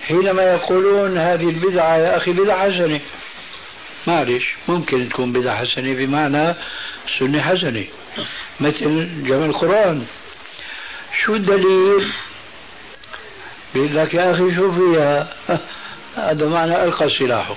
حينما 0.02 0.42
يقولون 0.42 1.18
هذه 1.18 1.48
البدعة 1.48 1.96
يا 1.96 2.16
أخي 2.16 2.32
بدعة 2.32 2.72
حسنة 2.72 3.00
معلش 4.06 4.54
ممكن 4.68 5.08
تكون 5.08 5.32
بدعة 5.32 5.56
حسنة 5.56 5.94
بمعنى 5.94 6.54
سنة 7.18 7.42
حسنة 7.42 7.84
مثل 8.60 9.08
جمع 9.24 9.44
القرآن 9.44 10.06
شو 11.24 11.34
الدليل؟ 11.34 12.08
بيقول 13.74 13.96
لك 13.96 14.14
يا 14.14 14.30
أخي 14.30 14.54
شو 14.54 14.72
فيها؟ 14.72 15.28
هذا 16.16 16.48
معنى 16.48 16.84
ألقى 16.84 17.10
سلاحه 17.10 17.56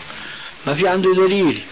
ما 0.67 0.73
في 0.73 0.87
عنده 0.87 1.13
دليل. 1.13 1.63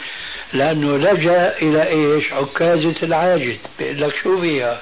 لأنه 0.54 0.98
لجأ 0.98 1.58
إلى 1.62 1.88
إيش؟ 1.88 2.34
عكازة 2.34 2.96
العاجز. 3.04 3.60
بيقول 3.80 4.02
لك 4.02 4.16
شو 4.24 4.42
فيها؟ 4.42 4.82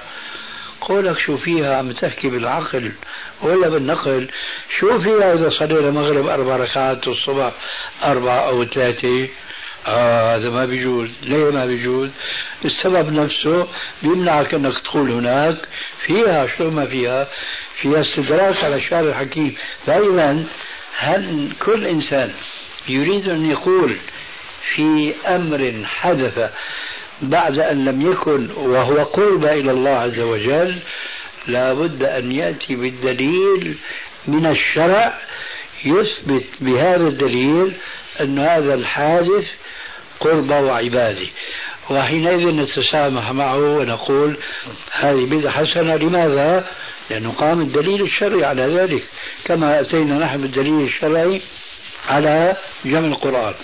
قولك 0.80 1.18
شو 1.18 1.36
فيها؟ 1.36 1.76
عم 1.76 1.92
تحكي 1.92 2.28
بالعقل. 2.28 2.92
ولا 3.42 3.68
بالنقل. 3.68 4.28
شو 4.78 4.98
فيها 4.98 5.34
إذا 5.34 5.48
صلينا 5.48 5.88
المغرب 5.88 6.26
أربع 6.26 6.56
ركعات 6.56 7.08
والصبح 7.08 7.52
أربعة 8.04 8.38
أو 8.38 8.64
ثلاثة؟ 8.64 9.28
آه 9.86 10.36
هذا 10.36 10.50
ما 10.50 10.64
بيجوز. 10.64 11.08
ليه 11.22 11.50
ما 11.50 11.66
بيجوز؟ 11.66 12.10
السبب 12.64 13.12
نفسه 13.12 13.68
بيمنعك 14.02 14.54
أنك 14.54 14.78
تقول 14.78 15.10
هناك. 15.10 15.68
فيها 16.06 16.46
شو 16.58 16.70
ما 16.70 16.86
فيها؟ 16.86 17.28
فيها 17.80 18.00
استدراك 18.00 18.64
على 18.64 18.76
الشارع 18.76 19.08
الحكيم. 19.08 19.54
فإذا 19.86 20.44
هل 20.98 21.48
كل 21.64 21.86
إنسان 21.86 22.32
يريد 22.88 23.28
أن 23.28 23.50
يقول 23.50 23.96
في 24.74 25.14
أمر 25.26 25.84
حدث 25.84 26.50
بعد 27.22 27.58
أن 27.58 27.84
لم 27.84 28.12
يكن 28.12 28.50
وهو 28.50 29.02
قرب 29.02 29.44
إلى 29.44 29.70
الله 29.70 29.90
عز 29.90 30.20
وجل 30.20 30.78
لا 31.46 31.72
بد 31.72 32.02
أن 32.02 32.32
يأتي 32.32 32.76
بالدليل 32.76 33.74
من 34.28 34.46
الشرع 34.46 35.18
يثبت 35.84 36.44
بهذا 36.60 37.08
الدليل 37.08 37.72
أن 38.20 38.38
هذا 38.38 38.74
الحادث 38.74 39.44
قرب 40.20 40.50
وعبادة 40.50 41.26
وحينئذ 41.90 42.48
نتسامح 42.48 43.30
معه 43.30 43.76
ونقول 43.76 44.36
هذه 44.92 45.24
بدعة 45.24 45.52
حسنة 45.52 45.96
لماذا؟ 45.96 46.68
لأنه 47.10 47.32
قام 47.32 47.60
الدليل 47.60 48.02
الشرعي 48.02 48.44
على 48.44 48.62
ذلك 48.62 49.02
كما 49.44 49.80
أتينا 49.80 50.18
نحن 50.18 50.40
بالدليل 50.40 50.80
الشرعي 50.80 51.42
على 52.08 52.56
جمع 52.84 53.06
القرآن. 53.06 53.54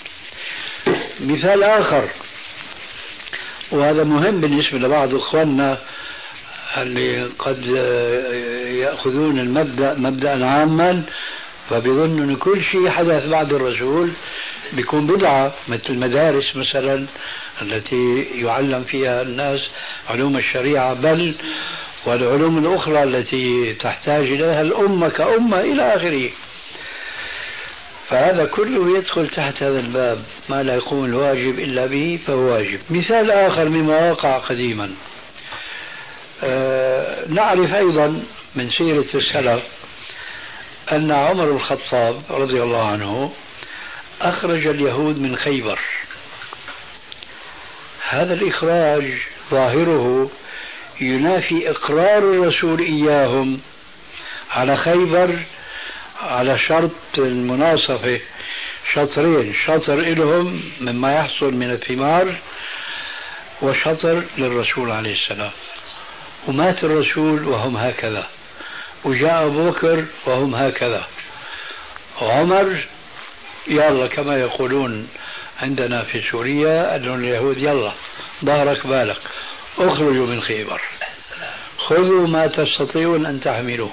مثال 1.19 1.63
آخر. 1.63 2.09
وهذا 3.71 4.03
مهم 4.03 4.41
بالنسبة 4.41 4.77
لبعض 4.79 5.15
إخواننا 5.15 5.77
اللي 6.77 7.23
قد 7.39 7.65
يأخذون 8.81 9.39
المبدأ 9.39 9.93
مبدأ 9.93 10.45
عاما 10.45 11.03
فبيظنوا 11.69 12.25
أن 12.25 12.35
كل 12.35 12.63
شيء 12.63 12.89
حدث 12.89 13.25
بعد 13.25 13.53
الرسول 13.53 14.11
بيكون 14.73 15.07
بدعة 15.07 15.53
مثل 15.67 15.83
المدارس 15.89 16.55
مثلا 16.55 17.05
التي 17.61 18.21
يعلم 18.23 18.83
فيها 18.83 19.21
الناس 19.21 19.59
علوم 20.09 20.37
الشريعة 20.37 20.93
بل 20.93 21.35
والعلوم 22.05 22.57
الأخرى 22.57 23.03
التي 23.03 23.73
تحتاج 23.73 24.23
إليها 24.23 24.61
الأمة 24.61 25.09
كأمة 25.09 25.59
إلى 25.59 25.95
آخره. 25.95 26.29
فهذا 28.09 28.45
كله 28.45 28.97
يدخل 28.97 29.29
تحت 29.29 29.63
هذا 29.63 29.79
الباب 29.79 30.23
ما 30.49 30.63
لا 30.63 30.75
يقوم 30.75 31.05
الواجب 31.05 31.59
إلا 31.59 31.85
به 31.85 32.19
فهو 32.27 32.39
واجب. 32.39 32.79
مثال 32.89 33.31
آخر 33.31 33.69
مما 33.69 34.11
وقع 34.11 34.37
قديما. 34.37 34.91
آه 36.43 37.25
نعرف 37.27 37.73
أيضا 37.73 38.23
من 38.55 38.69
سيرة 38.69 39.05
السلف 39.15 39.63
أن 40.91 41.11
عمر 41.11 41.51
الخطاب 41.51 42.21
رضي 42.29 42.63
الله 42.63 42.87
عنه 42.87 43.33
أخرج 44.21 44.67
اليهود 44.67 45.19
من 45.19 45.35
خيبر. 45.35 45.79
هذا 48.09 48.33
الإخراج 48.33 49.13
ظاهره 49.51 50.29
ينافي 51.01 51.69
إقرار 51.69 52.17
الرسول 52.17 52.79
إياهم 52.79 53.59
على 54.51 54.77
خيبر 54.77 55.39
على 56.19 56.59
شرط 56.59 56.91
المناصفة. 57.17 58.19
شطرين 58.93 59.55
شطر 59.65 59.95
لهم 59.95 60.61
مما 60.81 61.15
يحصل 61.15 61.53
من 61.53 61.71
الثمار 61.71 62.35
وشطر 63.61 64.23
للرسول 64.37 64.91
عليه 64.91 65.13
السلام. 65.13 65.51
ومات 66.47 66.83
الرسول 66.83 67.47
وهم 67.47 67.77
هكذا. 67.77 68.27
وجاء 69.03 69.45
أبو 69.45 69.69
بكر 69.69 70.05
وهم 70.25 70.55
هكذا. 70.55 71.07
وعمر 72.21 72.79
يلا 73.67 74.07
كما 74.07 74.39
يقولون 74.39 75.07
عندنا 75.61 76.03
في 76.03 76.21
سوريا 76.31 76.95
أن 76.95 77.15
اليهود 77.15 77.57
يلا 77.57 77.91
ظهرك 78.45 78.87
بالك 78.87 79.21
اخرجوا 79.77 80.27
من 80.27 80.41
خيبر. 80.41 80.81
خذوا 81.77 82.27
ما 82.27 82.47
تستطيعون 82.47 83.25
أن 83.25 83.41
تحملوه. 83.41 83.91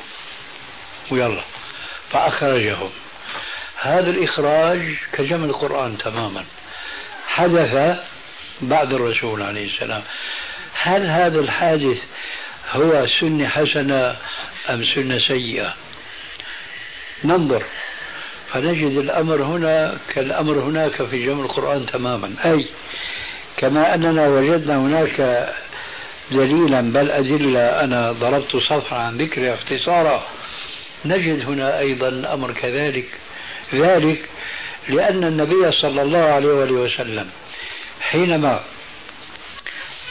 ويلا. 1.10 1.42
فأخرجهم. 2.10 2.90
هذا 3.80 4.10
الإخراج 4.10 4.94
كجمع 5.12 5.44
القرآن 5.44 5.98
تماما. 5.98 6.44
حدث 7.28 7.98
بعد 8.60 8.92
الرسول 8.92 9.42
عليه 9.42 9.66
السلام. 9.74 10.02
هل 10.82 11.06
هذا 11.06 11.40
الحادث 11.40 11.98
هو 12.72 13.06
سنة 13.20 13.48
حسنة 13.48 14.16
أم 14.70 14.84
سنة 14.94 15.18
سيئة؟ 15.18 15.74
ننظر. 17.24 17.62
فنجد 18.52 18.96
الأمر 18.98 19.42
هنا 19.42 19.98
كالأمر 20.14 20.58
هناك 20.58 21.02
في 21.02 21.26
جمع 21.26 21.44
القرآن 21.44 21.86
تماما. 21.86 22.34
أي 22.44 22.68
كما 23.56 23.94
أننا 23.94 24.28
وجدنا 24.28 24.76
هناك 24.76 25.48
دليلا 26.30 26.80
بل 26.80 27.10
أدلة 27.10 27.60
أنا 27.60 28.12
ضربت 28.12 28.56
صفحة 28.56 28.98
عن 28.98 29.16
ذكرها 29.16 29.54
اختصارا 29.54 30.26
نجد 31.04 31.42
هنا 31.48 31.78
أيضا 31.78 32.08
الأمر 32.08 32.52
كذلك 32.52 33.06
ذلك 33.74 34.28
لأن 34.88 35.24
النبي 35.24 35.72
صلى 35.72 36.02
الله 36.02 36.18
عليه 36.18 36.48
وسلم 36.48 37.30
حينما 38.00 38.60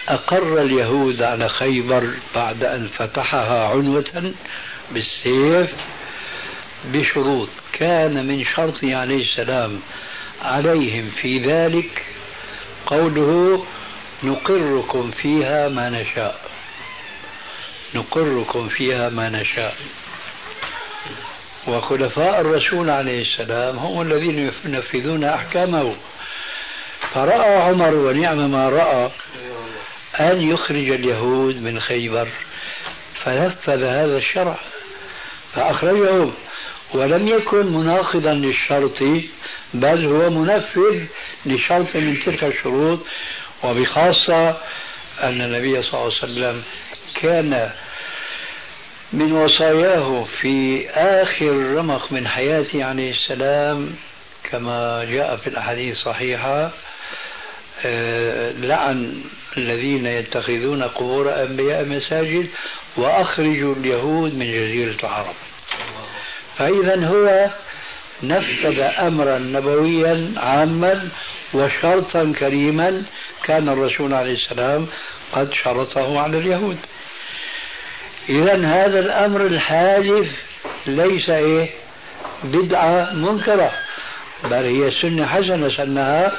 أقر 0.08 0.62
اليهود 0.62 1.22
على 1.22 1.50
خيبر 1.50 2.12
بعد 2.36 2.64
أن 2.64 2.88
فتحها 2.88 3.68
عنوة 3.68 4.34
بالسيف 4.92 5.74
بشروط 6.86 7.50
كان 7.74 8.28
من 8.28 8.46
شرطه 8.56 8.96
عليه 8.96 9.24
السلام 9.24 9.80
عليهم 10.42 11.10
في 11.10 11.40
ذلك 11.40 12.06
قوله 12.86 13.66
نقركم 14.24 15.12
فيها 15.12 15.70
ما 15.70 15.90
نشاء 15.90 16.42
نقركم 17.96 18.70
فيها 18.70 19.10
ما 19.10 19.30
نشاء. 19.30 19.76
وخلفاء 21.68 22.42
الرسول 22.42 22.90
عليه 22.90 23.22
السلام 23.22 23.78
هم 23.78 24.02
الذين 24.02 24.52
ينفذون 24.66 25.24
أحكامه. 25.24 25.96
فرأى 27.14 27.56
عمر 27.56 27.94
ونعم 27.96 28.52
ما 28.52 28.70
رأى 28.70 29.10
أن 30.20 30.42
يخرج 30.42 30.90
اليهود 30.90 31.62
من 31.62 31.80
خيبر 31.80 32.28
فنفذ 33.24 33.84
هذا 33.84 34.18
الشرع 34.18 34.56
فأخرجهم 35.56 36.34
ولم 36.94 37.28
يكن 37.28 37.66
مناقضا 37.66 38.34
للشرط 38.34 39.04
بل 39.74 40.06
هو 40.06 40.30
منفذ 40.30 41.04
لشرط 41.46 41.96
من 41.96 42.20
تلك 42.26 42.44
الشروط 42.44 43.00
وبخاصة 43.64 44.50
أن 45.24 45.42
النبي 45.42 45.82
صلى 45.82 45.94
الله 45.94 46.00
عليه 46.04 46.08
وسلم 46.34 46.64
كان 47.22 47.72
من 49.16 49.32
وصاياه 49.32 50.24
في 50.42 50.90
آخر 50.90 51.52
رمق 51.52 52.12
من 52.12 52.28
حياته 52.28 52.84
عليه 52.84 53.12
السلام 53.12 53.96
كما 54.44 55.06
جاء 55.06 55.36
في 55.36 55.48
الأحاديث 55.48 55.96
الصحيحة 55.98 56.72
آه، 57.86 58.52
لعن 58.52 59.22
الذين 59.58 60.06
يتخذون 60.06 60.84
قبور 60.84 61.44
أنبياء 61.44 61.86
مساجد 61.86 62.50
وأخرجوا 62.98 63.76
اليهود 63.76 64.36
من 64.36 64.46
جزيرة 64.46 64.96
العرب. 65.04 65.36
فإذا 66.58 67.06
هو 67.06 67.50
نفذ 68.24 68.80
أمرا 68.80 69.38
نبويا 69.38 70.34
عاما 70.38 71.10
وشرطا 71.54 72.34
كريما 72.40 73.04
كان 73.44 73.70
الرسول 73.70 74.14
عليه 74.14 74.34
السلام 74.34 74.88
قد 75.32 75.54
شرطه 75.54 76.20
على 76.20 76.38
اليهود. 76.38 76.78
إذا 78.30 78.66
هذا 78.66 79.00
الأمر 79.00 79.46
الحادث 79.46 80.32
ليس 80.88 81.30
إيه؟ 81.30 81.70
بدعة 82.44 83.14
منكرة 83.14 83.72
بل 84.44 84.54
هي 84.54 84.92
سنة 85.02 85.26
حسنة 85.26 85.70
سنها 85.70 86.32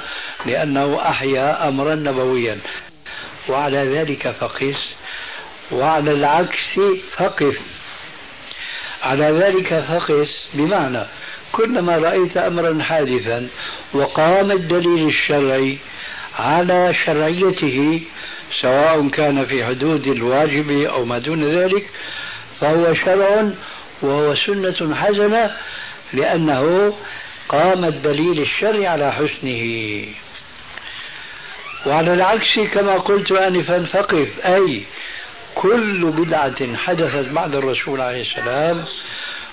لأنه 0.46 1.08
أحيا 1.08 1.68
أمرا 1.68 1.94
نبويا. 1.94 2.58
وعلى 3.48 3.78
ذلك 3.78 4.30
فقس 4.30 4.76
وعلى 5.72 6.12
العكس 6.12 6.80
فقف. 7.16 7.60
على 9.02 9.24
ذلك 9.24 9.84
فقس 9.84 10.48
بمعنى 10.54 11.02
كلما 11.52 11.96
رأيت 11.96 12.36
أمرا 12.36 12.82
حادثا 12.82 13.48
وقام 13.92 14.52
الدليل 14.52 15.08
الشرعي 15.08 15.78
على 16.38 16.94
شرعيته 17.04 18.02
سواء 18.60 19.08
كان 19.08 19.44
في 19.44 19.64
حدود 19.64 20.06
الواجب 20.06 20.70
أو 20.70 21.04
ما 21.04 21.18
دون 21.18 21.44
ذلك 21.44 21.90
فهو 22.60 22.94
شرع 22.94 23.50
وهو 24.02 24.34
سنة 24.34 24.94
حسنة 24.94 25.56
لأنه 26.12 26.94
قام 27.48 27.84
الدليل 27.84 28.40
الشرعي 28.40 28.86
على 28.86 29.12
حسنه. 29.12 30.04
وعلى 31.86 32.14
العكس 32.14 32.58
كما 32.74 32.98
قلت 32.98 33.32
آنفا 33.32 33.82
فقف 33.82 34.46
أي 34.46 34.82
كل 35.54 36.12
بدعة 36.12 36.76
حدثت 36.76 37.28
بعد 37.32 37.54
الرسول 37.54 38.00
عليه 38.00 38.22
السلام 38.22 38.84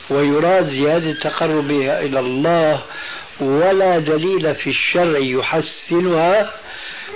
ويراد 0.10 0.66
زيادة 0.70 1.14
تقربها 1.14 2.02
إلى 2.02 2.20
الله 2.20 2.82
ولا 3.40 4.00
دليل 4.00 4.56
في 4.56 4.70
الشرع 4.70 5.18
يحسنها 5.18 6.52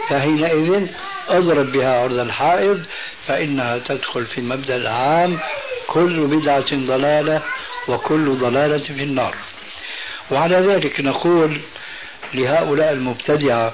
فحينئذ 0.09 0.87
اضرب 1.29 1.71
بها 1.71 2.01
عرض 2.01 2.19
الحائض 2.19 2.83
فإنها 3.27 3.77
تدخل 3.77 4.25
في 4.25 4.37
المبدأ 4.37 4.75
العام. 4.75 5.39
كل 5.87 6.27
بدعة 6.27 6.75
ضلالة 6.75 7.41
وكل 7.87 8.31
ضلالة 8.31 8.79
في 8.79 9.03
النار. 9.03 9.35
وعلى 10.31 10.55
ذلك 10.55 10.99
نقول 11.01 11.57
لهؤلاء 12.33 12.91
المبتدعة 12.93 13.73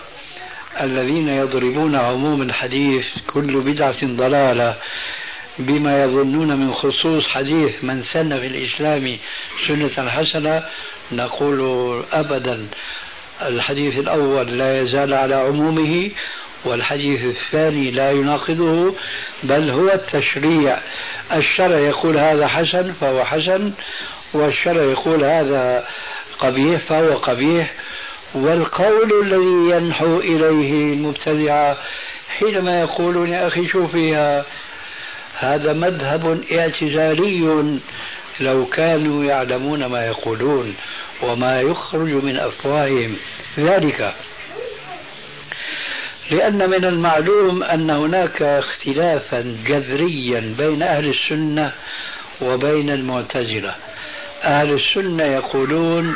الذين 0.82 1.28
يضربون 1.28 1.96
عموم 1.96 2.42
الحديث 2.42 3.08
كل 3.28 3.62
بدعة 3.62 4.06
ضلالة 4.06 4.76
بما 5.60 6.04
يظنون 6.04 6.58
من 6.58 6.74
خصوص 6.74 7.28
حديث 7.28 7.84
من 7.84 8.04
سن 8.04 8.40
في 8.40 8.48
الإسلام 8.48 9.18
سنة 9.68 10.10
حسنة 10.10 10.64
نقول 11.12 11.60
أبدا 12.12 12.68
الحديث 13.42 13.98
الأول 14.00 14.58
لا 14.58 14.82
يزال 14.82 15.14
على 15.14 15.36
عمومه 15.36 16.12
والحديث 16.66 17.38
الثاني 17.38 17.92
لا 17.92 18.12
يناقضه 18.12 18.96
بل 19.44 19.70
هو 19.70 19.92
التشريع. 19.92 20.78
الشرع 21.34 21.80
يقول 21.80 22.18
هذا 22.18 22.48
حسن 22.48 22.94
فهو 22.94 23.26
حسن 23.26 23.72
والشرع 24.34 24.84
يقول 24.84 25.26
هذا 25.26 25.88
قبيح 26.40 26.82
فهو 26.82 27.14
قبيح. 27.14 27.74
والقول 28.34 29.24
الذي 29.24 29.76
ينحو 29.76 30.20
إليه 30.20 30.94
المبتدعة 30.94 31.78
حينما 32.40 32.80
يقولون 32.80 33.30
يا 33.30 33.48
أخي 33.48 33.68
شو 33.68 33.88
فيها 33.88 34.46
هذا 35.40 35.74
مذهب 35.74 36.44
اعتزالي. 36.52 37.80
لو 38.40 38.66
كانوا 38.66 39.26
يعلمون 39.26 39.86
ما 39.86 40.08
يقولون 40.08 40.76
وما 41.22 41.62
يخرج 41.62 42.10
من 42.10 42.38
أفواههم. 42.38 43.16
ذلك 43.60 44.14
لأن 46.34 46.70
من 46.70 46.86
المعلوم 46.86 47.64
أن 47.64 47.90
هناك 47.90 48.42
اختلافا 48.42 49.58
جذريا 49.68 50.56
بين 50.58 50.84
أهل 50.84 51.08
السنة 51.08 51.72
وبين 52.42 52.90
المعتزلة. 52.90 53.76
أهل 54.44 54.72
السنة 54.72 55.24
يقولون 55.24 56.16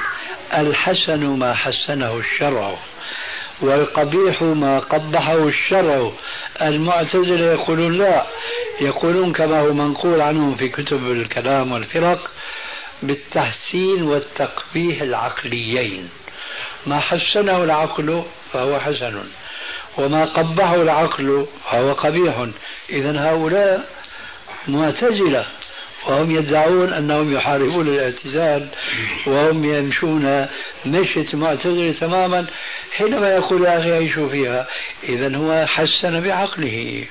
الحسن 0.54 1.26
ما 1.26 1.54
حسنه 1.54 2.18
الشرع 2.18 2.78
والقبيح 3.62 4.42
ما 4.42 4.80
قبحه 4.80 5.48
الشرع. 5.48 6.12
المعتزلة 6.62 7.52
يقولون 7.52 7.98
لا 7.98 8.24
يقولون 8.82 9.34
كما 9.34 9.60
هو 9.60 9.74
منقول 9.74 10.22
عنهم 10.22 10.56
في 10.56 10.70
كتب 10.70 11.12
الكلام 11.12 11.72
والفرق 11.72 12.32
بالتحسين 13.04 14.04
والتقبيح 14.04 15.02
العقليين. 15.02 16.10
ما 16.88 17.00
حسنه 17.00 17.64
العقل 17.64 18.24
فهو 18.54 18.80
حسن. 18.80 19.24
وما 19.98 20.26
قبحه 20.26 20.76
العقل 20.76 21.46
فهو 21.72 21.94
قبيح. 21.94 22.48
إذا 22.90 23.20
هؤلاء 23.20 23.90
معتزلة 24.68 25.46
وهم 26.08 26.32
يدعون 26.32 26.94
أنهم 26.94 27.34
يحاربون 27.34 27.88
الاعتزال 27.88 28.68
وهم 29.28 29.66
يمشون 29.66 30.46
مشية 30.86 31.28
معتزلة 31.34 31.92
تماما 31.92 32.46
حينما 32.92 33.36
يقول 33.36 33.66
يا 33.66 33.78
أخي 33.78 33.92
عيشوا 33.92 34.30
فيها. 34.30 34.68
إذا 35.04 35.38
هو 35.38 35.66
حسن 35.66 36.22
بعقله. 36.22 37.06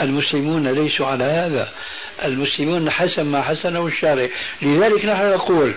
المسلمون 0.00 0.68
ليسوا 0.68 1.06
على 1.06 1.24
هذا. 1.24 1.68
المسلمون 2.24 2.90
حسن 2.90 3.22
ما 3.22 3.42
حسنه 3.42 3.86
الشارع. 3.86 4.28
لذلك 4.62 5.04
نحن 5.04 5.28
نقول 5.30 5.74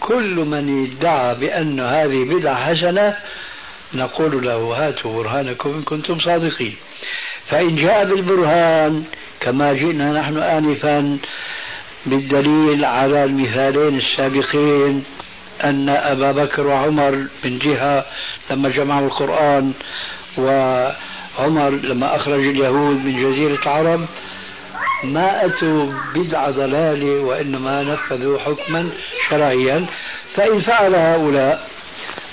كل 0.00 0.34
من 0.34 0.86
ادعى 0.86 1.34
بأن 1.34 1.80
هذه 1.80 2.24
بدعة 2.24 2.74
حسنة 2.74 3.16
نقول 3.94 4.46
له 4.46 4.56
هاتوا 4.56 5.22
برهانكم 5.22 5.70
إن 5.70 5.82
كنتم 5.82 6.18
صادقين. 6.18 6.76
فإن 7.46 7.76
جاء 7.76 8.04
بالبرهان 8.04 9.04
كما 9.40 9.72
جئنا 9.72 10.12
نحن 10.20 10.36
آنفا 10.38 11.18
بالدليل 12.06 12.84
على 12.84 13.24
المثالين 13.24 13.98
السابقين 13.98 15.04
أن 15.64 15.88
أبا 15.88 16.32
بكر 16.32 16.66
وعمر 16.66 17.26
من 17.44 17.58
جهة 17.58 18.04
لما 18.50 18.68
جمعوا 18.68 19.06
القرآن 19.06 19.72
وعمر 20.38 21.70
لما 21.70 22.16
أخرج 22.16 22.46
اليهود 22.46 23.04
من 23.04 23.12
جزيرة 23.22 23.62
العرب 23.62 24.06
ما 25.04 25.44
أتوا 25.44 25.92
بدعة 26.14 26.50
ضلالة 26.50 27.20
وإنما 27.20 27.82
نفذوا 27.82 28.38
حكما 28.38 28.88
شرعيا. 29.30 29.86
فإن 30.34 30.60
فعل 30.60 30.94
هؤلاء 30.94 31.68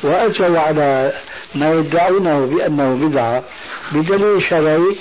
وأتوا 0.03 0.59
على 0.59 1.13
ما 1.55 1.73
يدعونه 1.73 2.45
بأنه 2.45 3.07
بدعة. 3.07 3.43
بدليل 3.91 4.41
شرعي 4.49 4.95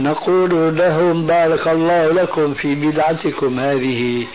نقول 0.00 0.76
لهم 0.76 1.26
بارك 1.26 1.68
الله 1.68 2.12
لكم 2.12 2.54
في 2.54 2.74
بدعتكم 2.74 3.60
هذه 3.60 4.26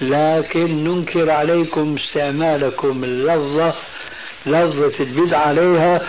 لكن 0.00 0.84
ننكر 0.84 1.30
عليكم 1.30 1.96
استعمالكم 1.98 3.04
اللفظة 3.04 3.74
لفظة 4.46 5.04
البدعة 5.04 5.40
عليها 5.40 6.00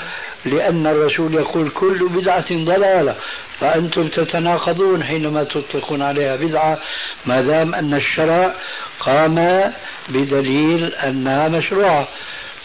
لأن 0.46 0.88
الرسول 0.88 1.34
يقول 1.34 1.70
كل 1.70 2.10
بدعة 2.10 2.66
ضلالة. 2.66 3.16
فأنتم 3.60 4.08
تتناقضون 4.08 5.04
حينما 5.04 5.44
تطلقون 5.44 6.02
عليها 6.02 6.36
بدعة 6.36 6.78
ما 7.26 7.42
دام 7.42 7.76
أن 7.76 7.94
الشرع 7.94 8.54
قام 9.00 9.64
بدليل 10.10 10.96
أنها 10.96 11.48
مشروعة. 11.48 12.08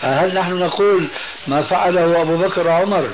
فهل 0.02 0.34
نحن 0.34 0.52
نقول 0.52 1.06
ما 1.46 1.62
فعله 1.62 2.22
أبو 2.22 2.36
بكر 2.36 2.66
وعمر 2.66 3.10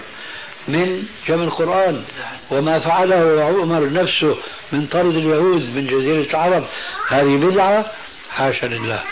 من 0.69 1.03
جمع 1.29 1.45
القرآن 1.45 2.03
وما 2.51 2.81
فعله 2.81 3.45
عمر 3.45 3.93
نفسه 3.93 4.37
من 4.73 4.87
طرد 4.87 5.17
اليهود 5.17 5.63
من 5.77 5.87
جزيرة 5.87 6.31
العرب؟ 6.31 6.65
هذه 7.09 7.37
بدعة 7.37 7.87
حاشا 8.31 8.67
لله. 8.67 9.03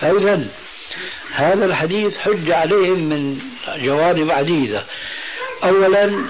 فإذا 0.00 0.44
هذا 1.34 1.64
الحديث 1.64 2.16
حج 2.16 2.50
عليهم 2.50 2.98
من 2.98 3.38
جوانب 3.76 4.30
عديدة. 4.30 4.84
أولا 5.64 6.24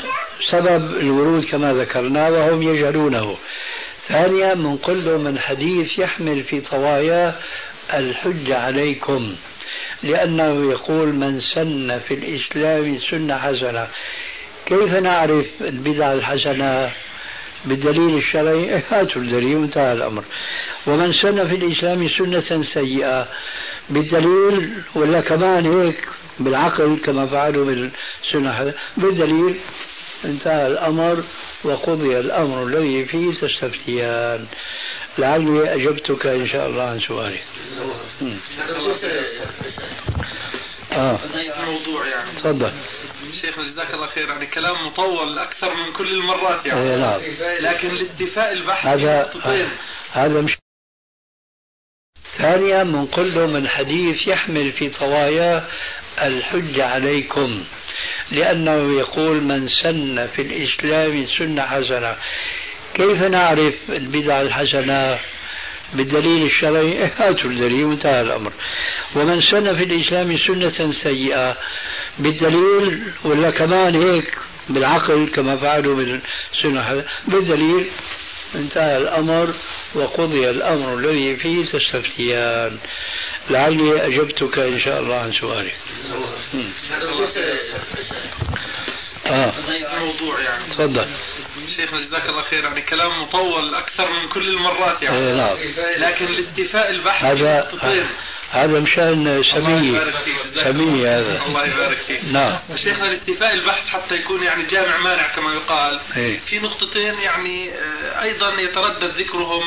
سبب 0.51 0.97
الورود 0.97 1.45
كما 1.45 1.73
ذكرنا 1.73 2.29
وهم 2.29 2.63
يجهلونه. 2.63 3.37
ثانيا 4.03 4.55
من 4.55 4.79
كل 4.79 5.19
من 5.19 5.39
حديث 5.39 5.99
يحمل 5.99 6.43
في 6.43 6.61
طواياه 6.61 7.35
الحج 7.95 8.53
عليكم. 8.53 9.37
لأنه 10.03 10.71
يقول 10.71 11.09
من 11.13 11.41
سن 11.41 11.99
في 11.99 12.15
الإسلام 12.15 12.99
سنة 13.11 13.39
حسنة. 13.39 13.89
كيف 14.67 14.95
نعرف 14.95 15.47
البدع 15.61 16.13
الحسنة؟ 16.13 16.91
بالدليل 17.65 18.17
الشرعي؟ 18.17 18.71
هاتوا 18.91 19.23
الدليل 19.23 19.57
وانتهى 19.57 19.93
الأمر. 19.93 20.25
ومن 20.87 21.13
سن 21.13 21.47
في 21.47 21.55
الإسلام 21.55 22.09
سنة 22.09 22.63
سيئة. 22.63 23.29
بالدليل 23.91 24.73
ولا 24.95 25.21
كمان 25.21 25.67
هيك 25.67 26.09
بالعقل 26.41 26.99
كما 27.05 27.27
فعلوا 27.27 27.65
بالسنة 27.65 28.75
بالدليل 28.97 29.57
انتهى 30.25 30.67
الأمر 30.67 31.25
وقضي 31.65 32.19
الأمر 32.19 32.63
الذي 32.67 33.05
فيه 33.05 33.35
تستفتيان. 33.35 34.47
لعلي 35.19 35.75
أجبتك 35.75 36.27
إن 36.27 36.49
شاء 36.49 36.69
الله 36.69 36.83
عن 36.83 37.01
سؤالك 37.01 37.45
آه. 40.93 41.19
موضوع 41.65 42.07
يعني 42.07 42.31
تفضل. 42.31 42.73
شيخ 43.41 43.61
جزاك 43.61 43.95
الله 43.95 44.07
خير. 44.07 44.29
يعني 44.29 44.47
كلام 44.47 44.87
مطول 44.87 45.39
أكثر 45.39 45.75
من 45.75 45.93
كل 45.93 46.15
المرات 46.15 46.67
يعني. 46.67 46.81
إيه، 46.81 46.97
نعم. 46.97 47.21
لكن 47.61 47.91
الاستيفاء 47.91 48.53
البحث 48.53 48.87
هذا 48.87 49.31
هذا 50.13 50.41
مش 50.41 50.57
ثانيا 52.37 52.83
بنقول 52.83 53.35
له 53.35 53.47
من 53.47 53.69
حديث 53.69 54.29
يحمل 54.29 54.73
في 54.73 54.91
طواياه 54.91 55.65
الحج 56.23 56.81
عليكم. 56.81 57.65
لأنه 58.31 58.99
يقول 58.99 59.43
من 59.43 59.69
سن 59.69 60.27
في 60.27 60.43
الإسلام 60.43 61.27
سنة 61.39 61.63
حسنة. 61.63 62.17
كيف 62.97 63.23
نعرف 63.23 63.75
البدع 63.89 64.41
الحسنة 64.43 65.19
بالدليل 65.95 66.43
الشرعي؟ 66.43 67.05
هاتوا 67.19 67.51
الدليل 67.51 67.85
وانتهى 67.85 68.21
الأمر. 68.21 68.53
ومن 69.17 69.41
سن 69.41 69.75
في 69.75 69.85
الإسلام 69.85 70.39
سنة 70.39 70.93
سيئة 70.93 71.57
بالدليل 72.19 73.03
ولا 73.25 73.51
كمان 73.51 73.95
هيك 73.95 74.39
بالعقل 74.69 75.29
كما 75.35 75.57
فعلوا 75.57 75.95
بالسنة 75.97 77.05
بالدليل 77.29 77.87
انتهى 78.55 78.97
الأمر 78.97 79.55
وقضي 79.95 80.51
الأمر 80.51 80.99
الذي 80.99 81.37
فيه 81.37 81.65
تستفتيان. 81.65 82.79
لعلي 83.51 84.07
أجبتك 84.07 84.59
إن 84.59 84.81
شاء 84.81 85.01
الله 85.01 85.17
عن 85.17 85.33
سؤالك. 85.33 85.77
آه. 89.27 89.53
موضوع 89.99 90.41
يعني. 90.41 90.65
تفضل. 90.65 91.07
شيخنا 91.67 92.01
جزاك 92.01 92.29
الله 92.29 92.43
خير. 92.43 92.65
يعني 92.65 92.83
كلام 92.83 93.23
مطول 93.23 93.75
أكثر 93.75 94.13
من 94.13 94.29
كل 94.29 94.49
المرات 94.49 95.03
يعني. 95.03 95.19
إيه 95.19 95.35
نعم. 95.35 95.57
لكن 95.97 96.25
الاستيفاء 96.25 96.91
البحث 96.91 97.25
هذا 97.25 97.69
هذا 98.51 98.81
مشان 98.81 99.43
سمية 99.43 100.13
سمية 100.55 101.19
هذا. 101.19 101.43
الله 101.47 101.67
يبارك 101.67 101.97
فيك. 101.97 102.25
نعم. 102.33 102.57
شيخنا 102.75 103.07
الاستيفاء 103.07 103.55
البحث 103.55 103.89
حتى 103.89 104.15
يكون 104.15 104.43
يعني 104.43 104.65
جامع 104.65 104.97
مانع 104.97 105.29
كما 105.29 105.53
يقال. 105.53 106.01
إيه؟ 106.17 106.39
في 106.39 106.59
نقطتين 106.59 107.15
يعني 107.15 107.71
آه، 107.71 108.23
أيضا 108.23 108.53
يتردد 108.61 109.15
ذكرهم 109.15 109.65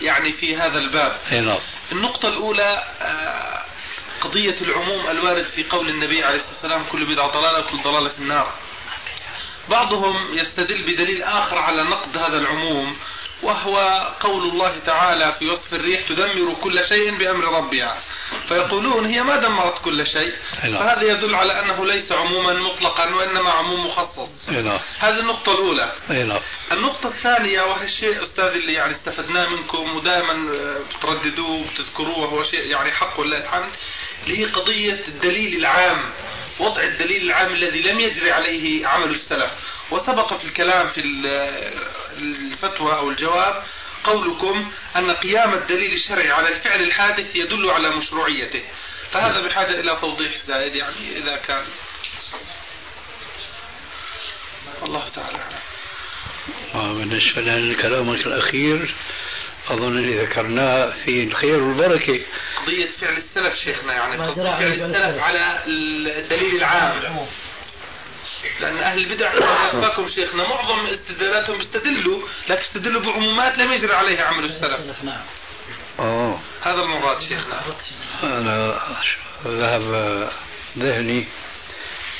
يعني 0.00 0.32
في 0.32 0.56
هذا 0.56 0.78
الباب. 0.78 1.16
إيه 1.32 1.40
نعم. 1.40 1.58
النقطة 1.92 2.28
الأولى 2.28 2.82
آه، 3.02 3.62
قضية 4.20 4.56
العموم 4.60 5.06
الوارد 5.10 5.44
في 5.44 5.64
قول 5.64 5.88
النبي 5.88 6.24
عليه 6.24 6.36
الصلاة 6.36 6.54
والسلام 6.54 6.84
كل 6.84 7.04
بدعة 7.04 7.28
ضلالة 7.28 7.60
وكل 7.60 7.82
ضلالة 7.82 8.08
في 8.08 8.18
النار. 8.18 8.52
بعضهم 9.70 10.34
يستدل 10.34 10.82
بدليل 10.82 11.22
آخر 11.22 11.58
على 11.58 11.82
نقد 11.82 12.18
هذا 12.18 12.38
العموم 12.38 12.96
وهو 13.42 13.78
قول 14.20 14.42
الله 14.42 14.78
تعالى 14.78 15.32
في 15.32 15.48
وصف 15.48 15.74
الريح 15.74 16.08
تدمر 16.08 16.54
كل 16.62 16.84
شيء 16.84 17.16
بأمر 17.18 17.44
ربها 17.44 18.02
فيقولون 18.48 19.06
هي 19.06 19.22
ما 19.22 19.36
دمرت 19.36 19.78
كل 19.82 20.06
شيء. 20.06 20.34
فهذا 20.78 21.02
يدل 21.02 21.34
على 21.34 21.60
أنه 21.62 21.86
ليس 21.86 22.12
عموما 22.12 22.52
مطلقا 22.52 23.14
وإنما 23.14 23.50
عموم 23.50 23.86
مخصص. 23.86 24.30
هذه 24.98 25.20
النقطة 25.20 25.52
الأولى. 25.52 25.92
النقطة 26.72 27.06
الثانية 27.08 27.62
وهي 27.62 27.84
الشيء 27.84 28.22
أستاذ 28.22 28.44
اللي 28.44 28.72
يعني 28.72 28.92
استفدناه 28.92 29.48
منكم 29.48 29.96
ودائما 29.96 30.32
آه، 30.32 30.78
بترددوه 30.98 31.50
وبتذكروه 31.60 32.18
وهو 32.18 32.42
شيء 32.42 32.60
يعني 32.60 32.90
حق 32.90 33.20
ولله 33.20 33.38
الحمد 33.38 33.70
اللي 34.24 34.38
هي 34.38 34.44
قضية 34.44 35.00
الدليل 35.08 35.58
العام. 35.58 36.02
وضع 36.58 36.82
الدليل 36.82 37.22
العام 37.22 37.52
الذي 37.52 37.82
لم 37.82 38.00
يجري 38.00 38.32
عليه 38.32 38.86
عمل 38.86 39.10
السلف. 39.10 39.50
وسبق 39.90 40.34
في 40.34 40.44
الكلام 40.44 40.86
في 40.88 41.00
الفتوى 42.18 42.96
أو 42.96 43.10
الجواب 43.10 43.62
قولكم 44.04 44.72
أن 44.96 45.10
قيام 45.10 45.54
الدليل 45.54 45.92
الشرعي 45.92 46.30
على 46.30 46.48
الفعل 46.48 46.82
الحادث 46.82 47.36
يدل 47.36 47.70
على 47.70 47.90
مشروعيته. 47.96 48.62
فهذا 49.12 49.40
بحاجة 49.40 49.80
إلى 49.80 49.96
توضيح 50.00 50.36
زائد 50.44 50.74
يعني 50.74 51.16
إذا 51.16 51.36
كان 51.36 51.64
الله 54.82 55.08
تعالى. 55.08 55.38
أعلم 56.74 56.98
بالنسبة 56.98 57.42
لكلامك 57.42 58.26
الأخير 58.26 58.94
أظن 59.68 59.98
اللي 59.98 60.22
ذكرناه 60.22 60.92
في 61.04 61.24
الخير 61.24 61.62
والبركة 61.62 62.20
قضية 62.62 62.86
فعل 62.86 63.16
السلف 63.16 63.54
شيخنا 63.54 63.92
يعني 63.92 64.34
فعل 64.34 64.72
السلف 64.72 65.22
على 65.22 65.62
الدليل 65.66 66.56
العام. 66.56 67.26
لأن 68.60 68.78
أهل 68.78 68.98
البدع 68.98 69.32
أخفاكم 69.38 70.08
شيخنا 70.08 70.48
معظم 70.48 70.86
استدلالاتهم 70.86 71.58
بيستدلوا 71.58 72.22
لكن 72.48 72.60
استدلوا 72.60 73.02
بعمومات 73.02 73.58
لم 73.58 73.72
يجري 73.72 73.94
عليها 73.94 74.24
عمل 74.24 74.44
السلف. 74.44 75.04
نعم. 75.04 75.20
أوه. 75.98 76.40
هذا 76.62 76.80
المراد 76.80 77.20
شيخنا. 77.20 77.62
أنا 78.22 78.80
ذهب 79.46 80.30
ذهني 80.78 81.28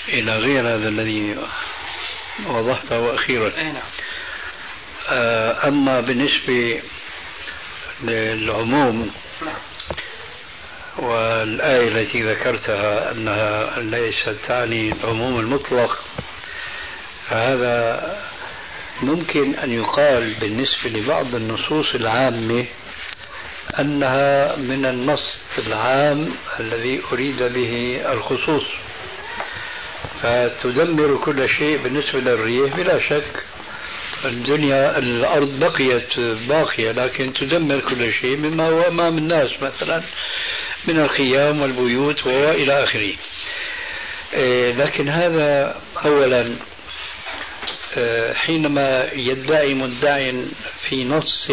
إلى 0.09 0.37
غير 0.37 0.61
هذا 0.61 0.89
الذي 0.89 1.37
وضحته 2.47 3.15
أخيرا. 3.15 3.53
أي 3.59 3.63
نعم. 3.63 3.83
آه، 5.09 5.69
أما 5.69 6.01
بالنسبة 6.01 6.83
للعموم. 8.03 9.11
والآية 10.99 11.89
التي 11.89 12.23
ذكرتها 12.23 13.13
أنها 13.13 13.81
ليست 13.81 14.37
تعني 14.47 14.93
العموم 14.93 15.41
المطلق 15.41 15.99
فهذا 17.29 18.17
ممكن 19.03 19.55
أن 19.55 19.73
يقال 19.73 20.35
بالنسبة 20.41 20.91
لبعض 20.91 21.35
النصوص 21.35 21.95
العامة 21.95 22.67
أنها 23.81 24.57
من 24.57 24.87
النص 24.87 25.59
العام 25.67 26.31
الذي 26.61 27.03
أريد 27.13 27.43
به 27.43 28.03
الخصوص. 28.13 28.65
فتدمر 30.23 31.17
كل 31.25 31.49
شيء 31.49 31.77
بالنسبة 31.83 32.21
للريح 32.21 32.77
بلا 32.77 33.09
شك. 33.09 33.45
الدنيا 34.25 34.99
الأرض 34.99 35.59
بقيت 35.59 36.19
باقية 36.49 36.93
لكن 36.93 37.33
تدمر 37.33 37.81
كل 37.81 38.13
شيء 38.21 38.37
مما 38.37 38.69
هو 38.69 38.81
أمام 38.83 39.19
الناس 39.19 39.63
مثلا 39.63 40.03
من 40.89 41.01
الخيام 41.01 41.63
والبيوت 41.63 42.27
وإلى 42.27 42.83
آخره. 42.83 43.13
إيه، 44.35 44.73
لكن 44.73 45.09
هذا 45.09 45.77
أولا. 46.05 46.57
إيه، 47.97 48.33
حينما 48.35 49.09
يدعي 49.13 49.75
مدع 49.75 50.33
في 50.89 51.05
نص 51.05 51.53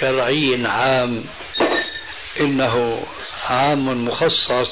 شرعي 0.00 0.66
عام 0.66 1.24
إنه 2.40 3.02
عام 3.44 4.04
مخصص 4.08 4.68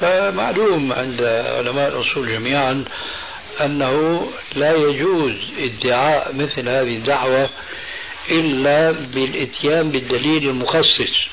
فمعلوم 0.00 0.92
عند 0.92 1.22
علماء 1.56 1.88
الأصول 1.88 2.28
جميعا 2.28 2.84
أنه 3.60 4.26
لا 4.54 4.72
يجوز 4.76 5.34
ادعاء 5.58 6.34
مثل 6.34 6.68
هذه 6.68 6.96
الدعوة 6.96 7.50
إلا 8.30 8.90
بالإتيان 8.90 9.90
بالدليل 9.90 10.48
المخصص. 10.48 11.28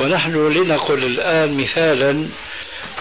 ونحن 0.00 0.48
لنقل 0.48 1.04
الآن 1.04 1.56
مثالا 1.56 2.28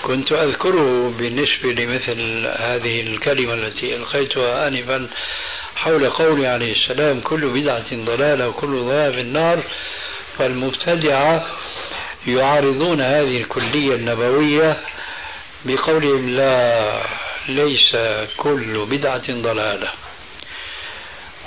كنت 0.04 0.32
أذكره 0.32 1.10
بالنسبة 1.10 1.72
لمثل 1.74 2.48
هذه 2.58 3.02
الكلمة 3.02 3.54
التي 3.54 3.96
ألقيتها 3.96 4.68
آنفا 4.68 5.08
حول 5.76 6.10
قول 6.10 6.46
عليه 6.46 6.74
السلام 6.74 7.20
كل 7.22 7.50
بدعة 7.50 7.96
ضلالة 8.06 8.48
وكل 8.48 8.80
ضلالة 8.80 9.12
في 9.12 9.22
النار 9.22 9.64
فالمبتدعة 10.38 11.48
يعارضون 12.28 13.02
هذه 13.02 13.38
الكلية 13.38 13.96
النبوية 13.96 14.78
بقولهم 15.66 16.30
لا 16.30 17.02
ليس 17.50 17.96
كل 18.38 18.86
بدعة 18.86 19.28
ضلالة. 19.30 19.92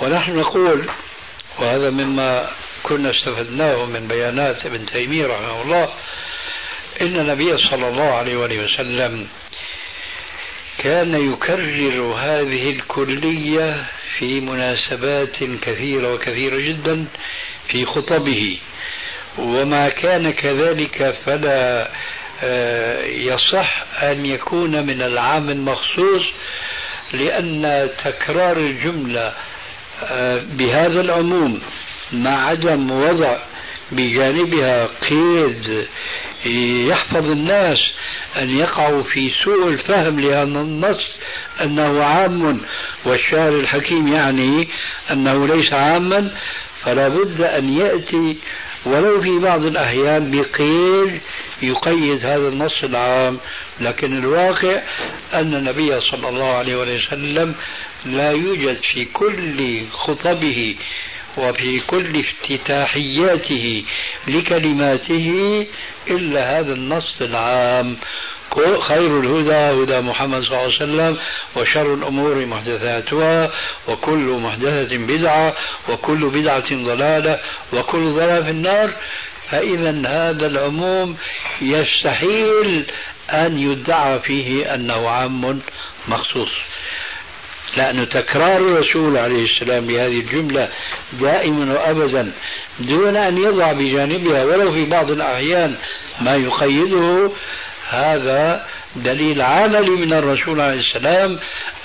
ونحن 0.01 0.39
نقول 0.39 0.89
وهذا 1.59 1.89
مما 1.89 2.49
كنا 2.83 3.11
استفدناه 3.11 3.85
من 3.85 4.07
بيانات 4.07 4.65
ابن 4.65 4.85
تيمية 4.85 5.25
رحمه 5.25 5.61
الله 5.61 5.89
إن 7.01 7.19
النبي 7.19 7.57
صلى 7.57 7.87
الله 7.87 8.13
عليه 8.13 8.35
وسلم 8.37 9.27
كان 10.77 11.33
يكرر 11.33 12.01
هذه 12.19 12.69
الكلية 12.69 13.85
في 14.17 14.39
مناسبات 14.41 15.43
كثيرة 15.43 16.13
وكثيرة 16.13 16.59
جدا 16.59 17.05
في 17.67 17.85
خطبه. 17.85 18.57
وما 19.37 19.89
كان 19.89 20.31
كذلك 20.31 21.09
فلا 21.25 21.91
يصح 23.05 23.83
أن 24.03 24.25
يكون 24.25 24.85
من 24.85 25.01
العام 25.01 25.49
المخصوص 25.49 26.23
لأن 27.13 27.89
تكرار 28.03 28.57
الجملة 28.57 29.33
آه، 30.03 30.41
بهذا 30.53 31.01
العموم 31.01 31.61
مع 32.13 32.47
عدم 32.47 32.91
وضع 32.91 33.37
بجانبها 33.91 34.85
قيد 35.09 35.87
يحفظ 36.89 37.31
الناس 37.31 37.79
أن 38.37 38.49
يقعوا 38.49 39.03
في 39.03 39.31
سوء 39.43 39.67
الفهم 39.67 40.19
لهذا 40.19 40.43
النص 40.43 41.05
أنه 41.61 42.03
عام 42.03 42.61
والشاعر 43.05 43.55
الحكيم 43.55 44.07
يعني 44.07 44.67
أنه 45.11 45.47
ليس 45.47 45.73
عاما 45.73 46.31
فلا 46.83 47.07
بد 47.07 47.41
أن 47.41 47.77
يأتي 47.77 48.37
ولو 48.85 49.21
في 49.21 49.39
بعض 49.39 49.63
الأحيان 49.63 50.31
بقيد 50.31 51.21
يقيد 51.61 52.25
هذا 52.25 52.47
النص 52.47 52.83
العام 52.83 53.37
لكن 53.81 54.17
الواقع 54.17 54.81
أن 55.33 55.53
النبي 55.53 56.01
صلى 56.01 56.29
الله 56.29 56.53
عليه 56.53 56.75
وسلم 56.75 57.55
لا 58.05 58.31
يوجد 58.31 58.77
في 58.93 59.05
كل 59.05 59.83
خطبه 59.91 60.75
وفي 61.37 61.79
كل 61.79 62.19
افتتاحياته 62.19 63.83
لكلماته 64.27 65.67
إلا 66.07 66.59
هذا 66.59 66.73
النص 66.73 67.21
العام. 67.21 67.97
خير 68.79 69.19
الهدى 69.19 69.83
هدى 69.83 69.99
محمد 69.99 70.41
صلى 70.41 70.47
الله 70.47 70.59
عليه 70.59 70.75
وسلم 70.75 71.17
وشر 71.55 71.93
الأمور 71.93 72.45
محدثاتها 72.45 73.51
وكل 73.87 74.39
محدثة 74.43 74.97
بدعة 74.97 75.53
وكل 75.89 76.29
بدعة 76.29 76.83
ضلالة 76.83 77.39
وكل 77.73 78.09
ضلالة 78.09 78.43
في 78.43 78.51
النار. 78.51 78.93
فإذا 79.49 79.91
هذا 80.07 80.47
العموم 80.47 81.17
يستحيل 81.61 82.85
أن 83.29 83.59
يدعى 83.59 84.19
فيه 84.19 84.75
أنه 84.75 85.09
عام 85.09 85.61
مخصوص. 86.07 86.51
لأن 87.77 88.09
تكرار 88.09 88.57
الرسول 88.57 89.17
عليه 89.17 89.45
السلام 89.45 89.87
بهذه 89.87 90.19
الجملة 90.19 90.69
دائما 91.13 91.73
وأبدا 91.73 92.31
دون 92.79 93.17
أن 93.17 93.37
يضع 93.37 93.71
بجانبها 93.71 94.43
ولو 94.43 94.71
في 94.71 94.85
بعض 94.85 95.11
الأحيان 95.11 95.75
ما 96.21 96.35
يقيده 96.35 97.31
هذا 97.89 98.65
دليل 98.95 99.41
عملي 99.41 99.89
من 99.89 100.13
الرسول 100.13 100.61
عليه 100.61 100.79
السلام 100.79 101.39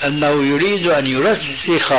أنه 0.05 0.43
يريد 0.43 0.87
أن 0.87 1.07
يرسخ 1.07 1.93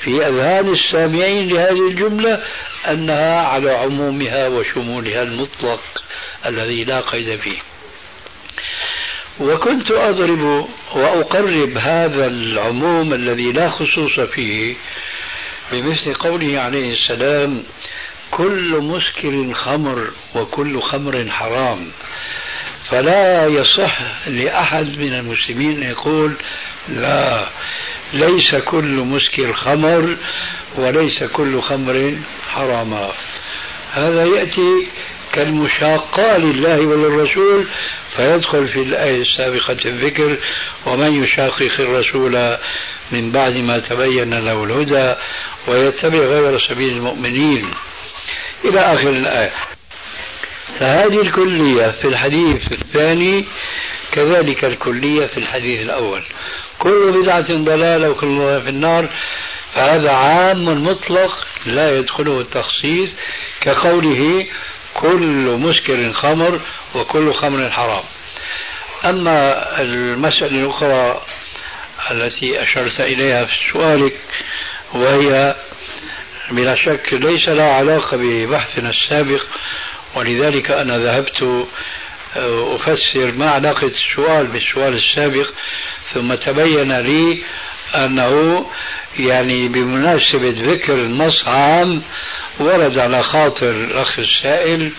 في 0.00 0.26
أذهان 0.26 0.72
السامعين 0.72 1.48
لهذه 1.48 1.88
الجملة 1.88 2.42
أنها 2.88 3.36
على 3.36 3.70
عمومها 3.70 4.48
وشمولها 4.48 5.22
المطلق 5.22 5.80
الذي 6.46 6.84
لا 6.84 7.00
قيد 7.00 7.40
فيه. 7.40 7.58
وكنت 9.40 9.90
أضرب 9.90 10.68
وأقرب 10.94 11.78
هذا 11.78 12.26
العموم 12.26 13.14
الذي 13.14 13.52
لا 13.52 13.68
خصوص 13.68 14.20
فيه 14.20 14.74
بمثل 15.72 16.14
قوله 16.14 16.60
عليه 16.60 16.92
السلام 16.92 17.62
كل 18.30 18.78
مسكر 18.82 19.54
خمر 19.54 20.10
وكل 20.34 20.80
خمر 20.80 21.26
حرام. 21.30 21.90
فلا 22.90 23.46
يصح 23.46 24.00
لأحد 24.26 24.98
من 24.98 25.14
المسلمين 25.14 25.82
أن 25.82 25.90
يقول 25.90 26.34
لا 26.88 27.48
ليس 28.12 28.54
كل 28.54 28.86
مسكر 28.86 29.52
خمر 29.52 30.16
وليس 30.76 31.24
كل 31.32 31.62
خمر 31.62 32.16
حراما 32.48 33.12
هذا 33.92 34.24
يأتي 34.24 34.88
كالمشاقة 35.32 36.36
لله 36.36 36.86
وللرسول 36.86 37.66
فيدخل 38.16 38.68
في 38.68 38.82
الآية 38.82 39.22
السابقة 39.22 39.76
الذكر 39.84 40.38
ومن 40.86 41.24
يشاقق 41.24 41.72
الرسول 41.78 42.56
من 43.12 43.32
بعد 43.32 43.56
ما 43.56 43.78
تبين 43.78 44.34
له 44.34 44.64
الهدى 44.64 45.14
ويتبع 45.66 46.18
غير 46.18 46.58
سبيل 46.68 46.92
المؤمنين. 46.92 47.70
إلى 48.64 48.80
آخر 48.80 49.08
الآية. 49.08 49.77
فهذه 50.78 51.20
الكلية 51.20 51.90
في 51.90 52.04
الحديث 52.04 52.72
الثاني 52.72 53.44
كذلك 54.12 54.64
الكلية 54.64 55.26
في 55.26 55.38
الحديث 55.38 55.82
الأول. 55.82 56.22
كل 56.78 57.22
بدعة 57.22 57.52
ضلالة 57.64 58.10
وكل 58.10 58.60
في 58.60 58.68
النار. 58.68 59.08
فهذا 59.74 60.10
عام 60.10 60.84
مطلق 60.84 61.46
لا 61.66 61.98
يدخله 61.98 62.40
التخصيص 62.40 63.10
كقوله 63.60 64.46
كل 64.94 65.58
مسكر 65.60 66.12
خمر 66.12 66.60
وكل 66.94 67.32
خمر 67.32 67.70
حرام. 67.70 68.04
أما 69.04 69.80
المسألة 69.80 70.62
الأخرى 70.62 71.22
التي 72.10 72.62
أشرت 72.62 73.00
إليها 73.00 73.44
في 73.44 73.54
سؤالك 73.72 74.16
وهي 74.94 75.56
بلا 76.50 76.74
شك 76.74 77.08
ليس 77.12 77.48
لها 77.48 77.72
علاقة 77.72 78.16
ببحثنا 78.16 78.90
السابق 78.90 79.42
ولذلك 80.18 80.70
أنا 80.70 80.98
ذهبت 80.98 81.42
آه، 82.36 82.76
أفسر 82.76 83.32
ما 83.32 83.50
علاقة 83.50 83.86
السؤال 83.86 84.46
بالسؤال 84.46 84.94
السابق 84.96 85.50
ثم 86.14 86.34
تبين 86.34 86.92
لي 86.98 87.42
أنه 87.94 88.66
يعني 89.18 89.68
بمناسبة 89.68 90.72
ذكر 90.72 90.94
النص 90.94 91.48
عام 91.48 92.02
ورد 92.60 92.98
على 92.98 93.22
خاطر 93.22 93.70
الأخ 93.70 94.18
السائل 94.18 94.92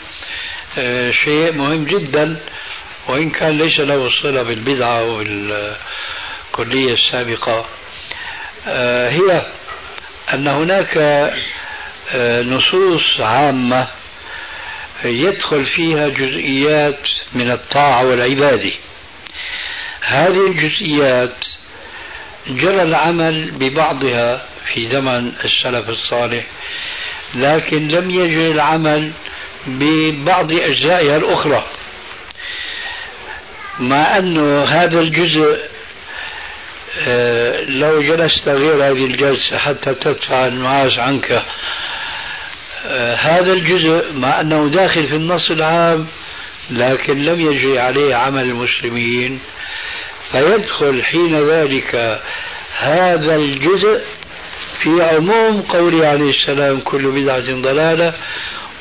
آه، 0.77 1.11
شيء 1.11 1.51
مهم 1.51 1.85
جدا 1.85 2.39
وإن 3.07 3.29
كان 3.29 3.57
ليس 3.57 3.79
له 3.79 4.09
صلة 4.23 4.43
بالبدعة 4.43 5.03
والكلية 5.03 6.93
السابقة. 6.93 7.65
آه، 8.67 9.09
هي 9.09 9.45
أن 10.33 10.47
هناك 10.47 10.97
نصوص 12.45 13.19
عامة 13.19 13.87
يدخل 15.03 15.65
فيها 15.65 16.07
جزئيات 16.07 16.99
من 17.33 17.51
الطاعة 17.51 18.05
والعبادة 18.05 18.71
هذه 20.01 20.47
الجزئيات 20.47 21.35
جرى 22.47 22.83
العمل 22.83 23.51
ببعضها 23.51 24.45
في 24.65 24.85
زمن 24.85 25.31
السلف 25.45 25.89
الصالح 25.89 26.45
لكن 27.35 27.87
لم 27.87 28.09
يجري 28.09 28.51
العمل 28.51 29.11
ببعض 29.67 30.51
أجزائها 30.51 31.17
الأخرى. 31.17 31.65
مع 33.79 34.17
أنه 34.17 34.63
هذا 34.63 34.99
الجزء 34.99 35.59
آه، 37.07 37.63
لو 37.63 38.01
جلست 38.01 38.49
غير 38.49 38.75
هذه 38.75 39.05
الجلسة 39.05 39.57
حتى 39.57 39.93
تدفع 39.93 40.47
المعاش 40.47 40.99
عنك 40.99 41.43
هذا 43.15 43.53
الجزء 43.53 44.13
مع 44.13 44.41
أنه 44.41 44.69
داخل 44.69 45.07
في 45.07 45.15
النص 45.15 45.51
العام 45.51 46.07
لكن 46.69 47.25
لم 47.25 47.41
يجري 47.41 47.79
عليه 47.79 48.15
عمل 48.15 48.43
المسلمين. 48.43 49.39
فيدخل 50.31 51.03
حين 51.03 51.39
ذلك 51.39 52.19
هذا 52.79 53.35
الجزء 53.35 54.01
في 54.79 55.03
عموم 55.03 55.61
قوله 55.61 56.07
عليه 56.07 56.31
السلام 56.31 56.79
كل 56.79 57.11
بدعة 57.11 57.61
ضلالة 57.61 58.13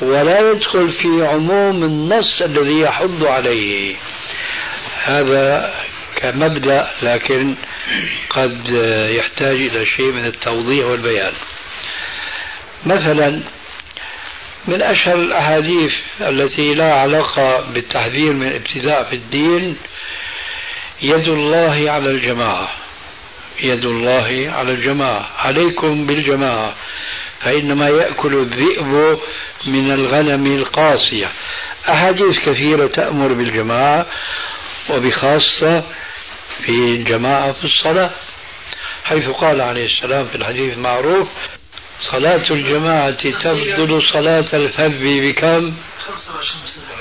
ولا 0.01 0.51
يدخل 0.51 0.89
في 0.89 1.27
عموم 1.27 1.83
النص 1.83 2.41
الذي 2.41 2.79
يحض 2.79 3.25
عليه. 3.25 3.95
هذا 5.03 5.73
كمبدأ 6.15 6.89
لكن 7.01 7.55
قد 8.29 8.67
يحتاج 9.09 9.55
إلى 9.55 9.85
شيء 9.85 10.11
من 10.11 10.25
التوضيح 10.25 10.85
والبيان. 10.85 11.33
مثلا 12.85 13.41
من 14.67 14.81
أشهر 14.81 15.15
الأحاديث 15.15 15.91
التي 16.21 16.73
لا 16.73 16.93
علاقة 16.93 17.71
بالتحذير 17.73 18.33
من 18.33 18.47
الابتداء 18.47 19.03
في 19.03 19.15
الدين 19.15 19.77
يد 21.01 21.27
الله 21.27 21.91
على 21.91 22.11
الجماعة. 22.11 22.69
يد 23.63 23.85
الله 23.85 24.51
على 24.55 24.71
الجماعة. 24.71 25.29
عليكم 25.37 26.05
بالجماعة. 26.05 26.75
فإنما 27.41 27.89
يأكل 27.89 28.33
الذئب 28.35 29.19
من 29.65 29.91
الغنم 29.91 30.55
القاسية 30.55 31.31
أحاديث 31.89 32.49
كثيرة 32.49 32.87
تأمر 32.87 33.33
بالجماعة 33.33 34.05
وبخاصة 34.89 35.83
في 36.59 36.69
الجماعة 36.69 37.51
في 37.51 37.65
الصلاة 37.65 38.09
حيث 39.05 39.27
قال 39.29 39.61
عليه 39.61 39.85
السلام 39.85 40.27
في 40.27 40.35
الحديث 40.35 40.73
المعروف 40.73 41.27
صلاة 42.01 42.51
الجماعة 42.51 43.11
تفضل 43.11 44.01
صلاة 44.13 44.45
الفذ 44.53 45.21
بكم؟ 45.21 45.75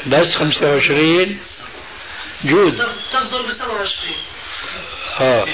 بس 0.07 0.35
25 0.39 1.39
جود. 2.45 2.83
تفضل 3.13 3.47
ب 3.49 3.51
27 3.51 4.15
آه. 5.21 5.47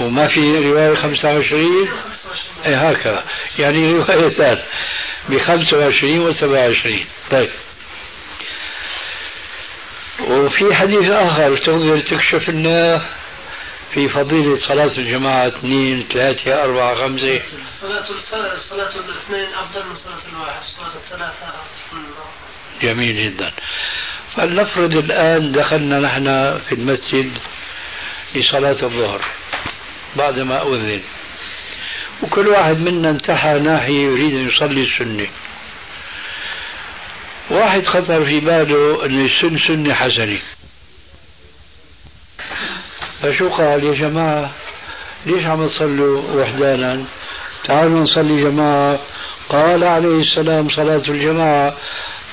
وما 0.00 0.26
في 0.26 0.68
رواية 0.68 0.94
25 0.94 1.88
اي 2.66 2.74
هكذا. 2.74 3.24
يعني 3.58 3.92
روايتان 3.92 4.58
ب 5.28 5.38
25 5.38 6.18
و 6.18 6.32
27 6.32 7.04
طيب. 7.30 7.50
وفي 10.20 10.74
حديث 10.74 11.10
آخر 11.10 11.56
تنظر 11.56 12.00
تكشف 12.00 12.48
لنا 12.48 13.08
في 13.94 14.08
فضيلة 14.08 14.58
صلاة 14.68 14.98
الجماعة 14.98 15.48
اثنين 15.48 16.06
ثلاثة 16.12 16.64
أربعة 16.64 16.94
خمسة. 16.94 17.40
صلاة. 17.66 18.06
صلاة 18.56 18.96
الاثنين 18.96 19.48
أفضل 19.54 19.88
من 19.88 19.96
صلاة 19.96 20.32
الواحد 20.32 20.62
صلاة 20.76 20.94
الثلاثة 20.94 21.52
جميل 22.82 23.16
جدا. 23.24 23.52
فلنفرض 24.36 24.96
الآن 24.96 25.52
دخلنا 25.52 26.00
نحن 26.00 26.24
في 26.58 26.74
المسجد 26.74 27.30
لصلاة 28.34 28.82
الظهر 28.82 29.20
بعدما 30.16 30.62
أذن. 30.62 31.02
وكل 32.22 32.48
واحد 32.48 32.80
منا 32.80 33.10
انتحى 33.10 33.58
ناحية 33.58 34.02
يريد 34.06 34.34
أن 34.34 34.48
يصلي 34.48 34.82
السنة. 34.82 35.26
واحد 37.50 37.86
خطر 37.86 38.24
في 38.24 38.40
باله 38.40 39.06
أن 39.06 39.26
السن 39.26 39.58
سنة 39.68 39.94
حسنة. 39.94 40.38
فشو 43.22 43.48
قال 43.48 43.84
يا 43.84 43.94
جماعة 43.94 44.50
ليش 45.26 45.44
عم 45.44 45.66
تصلوا 45.66 46.22
وحدانا؟ 46.34 47.04
تعالوا 47.64 48.00
نصلي 48.00 48.42
جماعة. 48.42 48.98
قال 49.48 49.84
عليه 49.84 50.20
السلام 50.20 50.68
صلاة 50.68 51.02
الجماعة 51.08 51.76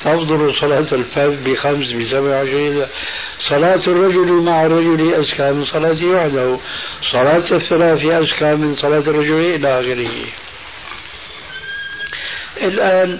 تفضل 0.01 0.55
صلاة 0.55 0.87
الفرد 0.91 1.43
بخمس 1.43 1.91
بسبع 1.91 2.19
وعشرين 2.19 2.85
صلاة 3.49 3.81
الرجل 3.87 4.31
مع 4.31 4.65
الرجل 4.65 5.13
أزكى 5.13 5.51
من 5.51 5.65
صلاته 5.65 6.07
وحده. 6.07 6.57
صلاة 7.11 7.43
الثلاث 7.51 8.05
أزكى 8.05 8.55
من 8.55 8.75
صلاة 8.75 9.03
الرجل 9.07 9.39
إلى 9.39 9.79
آخره. 9.79 10.09
الآن 12.61 13.19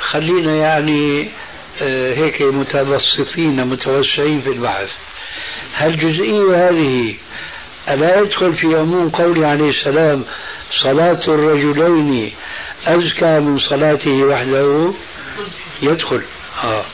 خلينا 0.00 0.56
يعني 0.56 1.30
آه، 1.82 2.14
هيك 2.14 2.42
متبسطين 2.42 3.64
متوسعين 3.66 4.40
في 4.40 4.50
البحث. 4.50 4.90
هالجزئية 5.76 6.68
هذه؟ 6.68 7.14
ألا 7.88 8.20
يدخل 8.20 8.52
في 8.52 8.66
عموم 8.66 9.08
قوله 9.08 9.46
عليه 9.46 9.70
السلام 9.70 10.24
صلاة 10.82 11.20
الرجلين 11.28 12.32
أزكى 12.86 13.40
من 13.40 13.58
صلاته 13.58 14.24
وحده؟ 14.24 14.92
يدخل. 15.82 16.22
آه. 16.64 16.84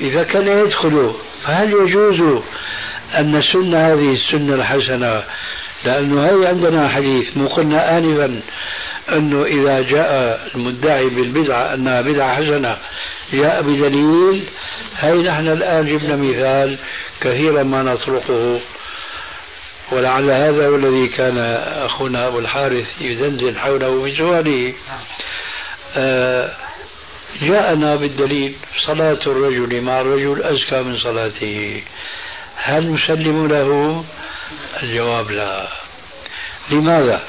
إذا 0.00 0.22
كان 0.22 0.46
يدخل 0.46 1.14
فهل 1.42 1.72
يجوز 1.72 2.42
أن 3.14 3.36
السنة 3.36 3.78
هذه 3.78 4.14
السنة 4.14 4.54
الحسنة؟ 4.54 5.22
لأنه 5.84 6.24
هي 6.24 6.46
عندنا 6.46 6.88
حديث 6.88 7.36
مو 7.36 7.46
قلنا 7.46 7.98
آنفا 7.98 8.40
أنه 9.12 9.44
إذا 9.44 9.82
جاء 9.82 10.40
المدعي 10.54 11.08
بالبدعة 11.08 11.74
أنها 11.74 12.00
بدعة 12.00 12.34
حسنة. 12.34 12.76
جاء 13.32 13.62
بدليل 13.62 14.44
هي 14.96 15.14
نحن 15.14 15.48
الآن 15.48 15.86
جبنا 15.86 16.16
مثال 16.16 16.78
كثيرا 17.20 17.62
ما 17.62 17.82
نطرقه 17.82 18.60
ولعل 19.92 20.30
هذا 20.30 20.68
هو 20.68 20.74
الذي 20.74 21.08
كان 21.08 21.38
أخونا 21.84 22.26
أبو 22.26 22.38
الحارث 22.38 22.86
يدندن 23.00 23.58
حوله 23.58 24.04
في 24.04 24.16
سؤاله. 24.16 24.74
آه 25.96 26.52
جاءنا 27.42 27.96
بالدليل 27.96 28.54
صلاة 28.86 29.18
الرجل 29.26 29.80
مع 29.80 30.00
الرجل 30.00 30.42
أزكى 30.42 30.82
من 30.82 30.98
صلاته. 30.98 31.82
هل 32.56 32.92
نسلم 32.92 33.46
له؟ 33.46 34.04
الجواب 34.82 35.30
لا. 35.30 35.68
لماذا؟ 36.70 37.22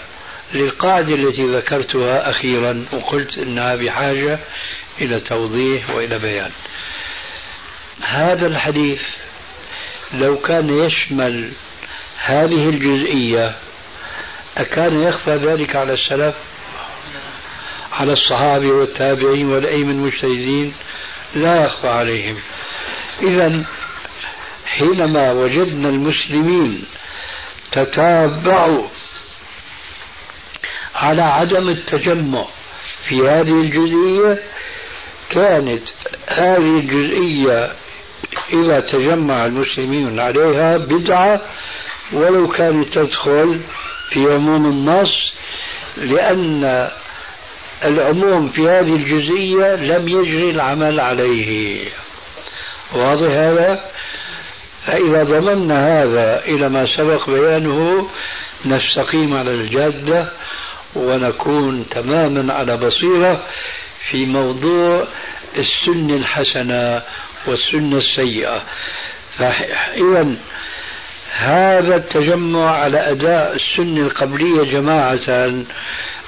للقاعدة 0.53 1.15
التي 1.15 1.47
ذكرتها 1.47 2.29
أخيرا 2.29 2.85
وقلت 2.91 3.37
أنها 3.37 3.75
بحاجة 3.75 4.39
إلى 5.01 5.19
توضيح 5.19 5.89
وإلى 5.89 6.19
بيان. 6.19 6.51
هذا 8.01 8.47
الحديث 8.47 9.01
لو 10.13 10.37
كان 10.37 10.69
يشمل 10.69 11.51
هذه 12.17 12.69
الجزئية 12.69 13.55
أكان 14.57 15.03
يخفى 15.03 15.35
ذلك 15.35 15.75
على 15.75 15.93
السلف؟ 15.93 16.35
على 17.91 18.13
الصحابة 18.13 18.67
والتابعين 18.67 19.49
والأئمة 19.49 19.91
المجتهدين؟ 19.91 20.73
لا 21.35 21.65
يخفى 21.65 21.87
عليهم. 21.87 22.37
إذا 23.21 23.65
حينما 24.65 25.31
وجدنا 25.31 25.89
المسلمين 25.89 26.85
تتابعوا 27.71 28.87
على 30.95 31.21
عدم 31.21 31.69
التجمع 31.69 32.45
في 33.03 33.29
هذه 33.29 33.61
الجزئية 33.61 34.43
كانت 35.29 35.83
هذه 36.27 36.79
الجزئية 36.79 37.71
إذا 38.53 38.79
تجمع 38.79 39.45
المسلمين 39.45 40.19
عليها 40.19 40.77
بدعة 40.77 41.41
ولو 42.13 42.47
كانت 42.47 42.93
تدخل 42.93 43.59
في 44.09 44.33
عموم 44.33 44.65
النص 44.65 45.31
لأن 45.97 46.89
العموم 47.85 48.47
في 48.47 48.69
هذه 48.69 48.95
الجزئية 48.95 49.75
لم 49.75 50.07
يجري 50.07 50.51
العمل 50.51 50.99
عليه. 50.99 51.85
واضح 52.93 53.31
هذا؟ 53.31 53.81
فإذا 54.85 55.23
ضممنا 55.23 56.03
هذا 56.03 56.45
إلى 56.45 56.69
ما 56.69 56.85
سبق 56.97 57.29
بيانه 57.29 58.09
نستقيم 58.65 59.33
على 59.33 59.51
الجادة 59.51 60.31
ونكون 60.95 61.89
تماما 61.89 62.53
على 62.53 62.77
بصيرة. 62.77 63.43
في 64.09 64.25
موضوع 64.25 65.07
السنة 65.57 66.15
الحسنة 66.15 67.01
والسنة 67.47 67.97
السيئة. 67.97 68.63
فإذا 69.37 70.35
هذا 71.31 71.95
التجمع 71.95 72.69
على 72.69 73.11
أداء 73.11 73.55
السنة 73.55 74.01
القبلية 74.01 74.63
جماعة. 74.63 75.63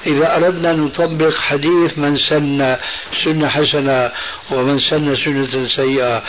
إذا 0.07 0.35
أردنا 0.35 0.71
أن 0.71 0.79
نطبق 0.79 1.37
حديث 1.37 1.97
من 1.97 2.17
سن 2.17 2.77
سنة 3.23 3.49
حسنة 3.49 4.11
ومن 4.51 4.79
سن 4.79 5.15
سنة 5.15 5.67
سيئة 5.75 6.23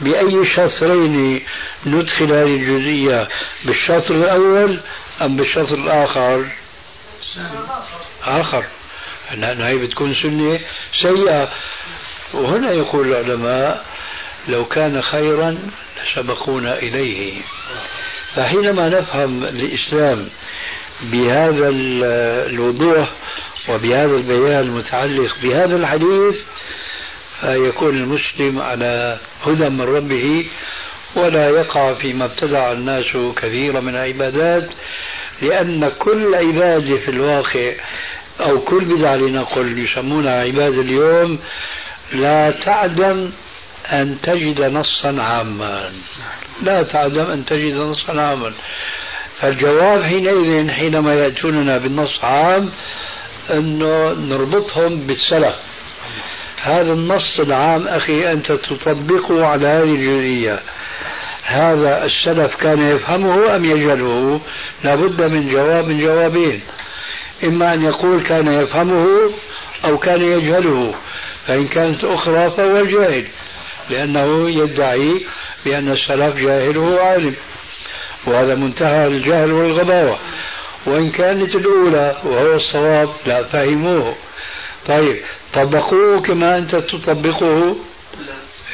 بأي 0.00 0.46
شطرين 0.46 1.40
ندخل 1.86 2.32
هذه 2.32 2.56
الجزئية؟ 2.56 3.28
بالشطر 3.64 4.14
الأول 4.14 4.80
أم 5.22 5.36
بالشطر 5.36 5.74
الآخر. 5.74 6.44
آخر. 8.24 8.64
لأن 9.34 9.60
هي 9.60 9.76
بتكون 9.76 10.14
سنة 10.22 10.60
سيئة. 11.02 11.48
وهنا 12.34 12.72
يقول 12.72 13.08
العلماء 13.08 13.84
لو 14.48 14.64
كان 14.64 15.02
خيرا 15.02 15.58
لسبقونا 16.04 16.78
إليه. 16.78 17.40
فحينما 18.34 18.88
نفهم 18.88 19.44
الإسلام 19.44 20.28
بهذا 21.02 21.68
الوضوح 22.50 23.12
وبهذا 23.68 24.16
البيان 24.16 24.60
المتعلق 24.60 25.36
بهذا 25.42 25.76
الحديث 25.76 26.40
فيكون 27.40 27.96
المسلم 27.96 28.60
على 28.60 29.18
هدى 29.46 29.68
من 29.68 29.80
ربه 29.80 30.46
ولا 31.16 31.48
يقع 31.50 31.94
فيما 31.94 32.24
ابتدع 32.24 32.72
الناس 32.72 33.04
كثيرا 33.36 33.80
من 33.80 33.94
العبادات 33.94 34.68
لأن 35.42 35.88
كل 35.98 36.34
عبادة 36.34 36.96
في 36.96 37.08
الواقع 37.10 37.72
أو 38.40 38.60
كل 38.60 38.84
بدعة 38.84 39.16
لنقل 39.16 39.78
يسمونها 39.78 40.42
عبادة 40.42 40.80
اليوم 40.80 41.38
لا 42.12 42.50
تعدم 42.50 43.30
أن 43.92 44.16
تجد 44.22 44.60
نصا 44.60 45.22
عاما. 45.22 45.90
لا 46.62 46.82
تعدم 46.82 47.30
أن 47.30 47.44
تجد 47.44 47.74
نصا 47.74 48.20
عاما. 48.20 48.52
فالجواب 49.40 50.02
حينئذ 50.02 50.70
حينما 50.70 51.14
يأتوننا 51.14 51.78
بالنص 51.78 52.24
عام 52.24 52.70
أنه 53.50 54.12
نربطهم 54.12 54.96
بالسلف. 54.96 55.54
هذا 56.62 56.92
النص 56.92 57.40
العام 57.40 57.88
أخي 57.88 58.32
أنت 58.32 58.52
تطبقه 58.52 59.46
على 59.46 59.66
هذه 59.66 59.94
الجزئية. 59.94 60.60
هذا 61.44 62.04
السلف 62.04 62.54
كان 62.56 62.82
يفهمه 62.82 63.56
أم 63.56 63.64
يجهله؟ 63.64 64.40
لابد 64.84 65.22
من 65.22 65.48
جواب 65.48 65.88
من 65.88 66.00
جوابين. 66.00 66.60
إما 67.44 67.74
أن 67.74 67.82
يقول 67.82 68.22
كان 68.22 68.52
يفهمه 68.52 69.30
أو 69.84 69.98
كان 69.98 70.22
يجهله 70.22 70.94
فإن 71.46 71.66
كانت 71.66 72.04
أخرى 72.04 72.50
فهو 72.50 72.84
جاهل 72.84 73.24
لأنه 73.90 74.50
يدعي 74.50 75.26
بأن 75.64 75.92
السلف 75.92 76.36
جاهل 76.36 76.78
وهو 76.78 76.98
عالم 76.98 77.34
وهذا 78.26 78.54
منتهى 78.54 79.06
الجهل 79.06 79.52
والغباوة. 79.52 80.18
وإن 80.86 81.10
كانت 81.10 81.54
الأولى 81.54 82.16
وهو 82.24 82.54
الصواب 82.54 83.08
لا 83.26 83.42
فهموه. 83.42 84.14
طيب 84.88 85.16
طبقوه 85.54 86.22
كما 86.22 86.58
أنت 86.58 86.76
تطبقه؟ 86.76 87.76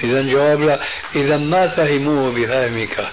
إذا 0.05 0.23
جواب 0.23 0.63
لا. 0.63 0.81
إذا 1.17 1.37
ما 1.37 1.69
فهموه 1.69 2.31
بفهمك؟ 2.31 3.09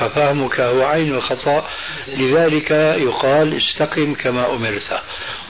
ففهمك 0.00 0.60
هو 0.60 0.82
عين 0.82 1.14
الخطأ. 1.14 1.68
لذلك 2.08 2.70
يقال 3.00 3.56
استقم 3.56 4.14
كما 4.14 4.54
أمرت. 4.54 5.00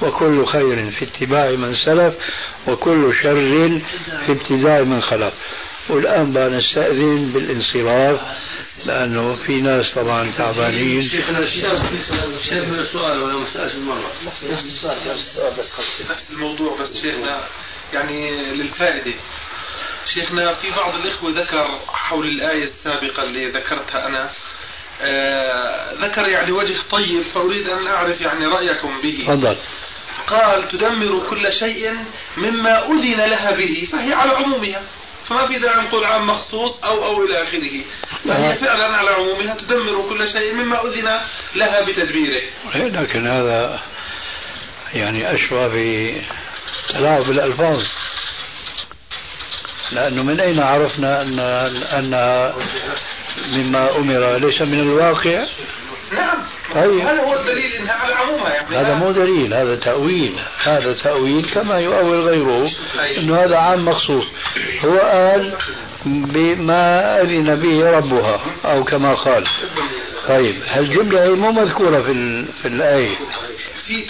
وكل 0.02 0.46
خير 0.46 0.90
في 0.90 1.04
اتباع 1.04 1.50
من 1.50 1.74
سلف 1.74 2.14
وكل 2.68 3.14
شر 3.22 3.80
في 4.26 4.32
ابتداء 4.32 4.84
من 4.84 5.00
خلف. 5.02 5.34
والآن 5.88 6.32
بقى 6.32 6.50
نستأذن 6.50 7.30
بالانصراف 7.34 8.20
لأنه 8.86 9.34
في 9.34 9.60
ناس 9.60 9.94
طبعا 9.94 10.30
تعبانين. 10.38 11.02
شيخنا 11.02 11.38
من 12.68 12.78
السؤال 12.78 13.22
ولا 13.22 13.38
مسألة 13.38 13.74
المرة. 13.74 14.10
نفس 14.26 14.44
السؤال 14.44 14.96
نفس 15.08 15.20
السؤال 15.20 15.54
بس 15.58 15.72
نفس 16.10 16.30
الموضوع 16.30 16.76
بس 16.82 17.00
شيخنا 17.02 17.40
يعني 17.94 18.30
للفائدة. 18.52 19.14
شيخنا 20.14 20.52
في 20.52 20.70
بعض 20.70 20.94
الإخوة 20.94 21.30
ذكر 21.30 21.80
حول 21.88 22.28
الآية 22.28 22.64
السابقة 22.64 23.22
اللي 23.22 23.46
ذكرتها 23.46 24.06
أنا 24.06 24.30
آه 25.02 25.92
ذكر 25.92 26.28
يعني 26.28 26.52
وجه 26.52 26.76
طيب 26.90 27.22
فأريد 27.34 27.68
أن 27.68 27.86
أعرف 27.86 28.20
يعني 28.20 28.46
رأيكم 28.46 29.00
به. 29.02 29.24
تفضل. 29.26 29.56
قال 30.26 30.68
تدمر 30.68 31.26
كل 31.30 31.52
شيء 31.52 31.92
مما 32.36 32.86
أذن 32.86 33.20
لها 33.20 33.50
به 33.50 33.88
فهي 33.92 34.14
على 34.14 34.32
عمومها. 34.32 34.82
فما 35.24 35.46
في 35.46 35.58
داعي 35.58 35.80
نقول 35.80 36.04
عام 36.04 36.26
مخصوص 36.26 36.72
أو 36.84 37.04
أو 37.04 37.24
إلى 37.24 37.42
آخره. 37.42 37.80
فهي 38.24 38.54
فعلا 38.54 38.96
على 38.96 39.10
عمومها 39.10 39.54
تدمر 39.54 40.08
كل 40.08 40.28
شيء 40.28 40.54
مما 40.54 40.82
أذن 40.82 41.20
لها 41.54 41.80
بتدبيره. 41.80 42.42
لكن 42.74 43.26
هذا 43.26 43.80
يعني 44.94 45.34
أشبه 45.34 46.14
تلاعب 46.88 47.22
بالألفاظ. 47.22 47.82
لأنه 49.92 50.22
من 50.22 50.40
أين 50.40 50.60
عرفنا 50.60 51.22
أن 51.22 51.38
أن 51.92 52.52
مما 53.52 53.96
أمر 53.96 54.36
ليس 54.36 54.62
من 54.62 54.80
الواقع؟ 54.80 55.44
نعم. 56.12 56.38
طيب. 56.74 57.00
هذا 57.00 57.22
هو 57.22 57.34
الدليل 57.40 57.72
إنها 57.72 57.92
على 57.92 58.14
عمومها 58.14 58.54
يعني 58.54 58.76
هذا 58.76 58.94
مو 58.94 59.10
دليل 59.10 59.54
هذا 59.54 59.76
تأويل. 59.76 60.40
هذا 60.64 60.92
تأويل 60.92 61.46
كما 61.54 61.80
يؤول 61.80 62.28
غيره 62.28 62.70
أنه 63.18 63.44
هذا 63.44 63.56
عام 63.56 63.84
مخصوص. 63.84 64.24
هو 64.84 64.98
قال 64.98 65.54
بما 66.06 67.22
أذن 67.22 67.56
به 67.56 67.90
ربها 67.90 68.40
أو 68.64 68.84
كما 68.84 69.14
قال. 69.14 69.44
طيب 70.28 70.56
هالجملة 70.68 71.22
هي 71.24 71.30
مو 71.30 71.52
مذكورة 71.52 72.02
في. 72.02 72.44
في 72.62 72.68
الآية؟ 72.68 73.16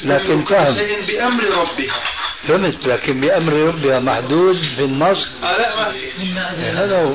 لكن 0.05 0.45
فهم. 0.45 0.77
بأمر 1.09 1.45
ربها. 1.45 2.01
فهمت 2.43 2.87
لكن 2.87 3.21
بأمر 3.21 3.53
ربها 3.53 4.01
محدود 4.01 4.57
في 4.77 4.85
النص. 4.85 5.31
آه 5.43 5.57
لا 5.57 5.77
ما 5.77 5.91
في. 5.91 6.33
هذا 6.39 7.03
هو. 7.03 7.13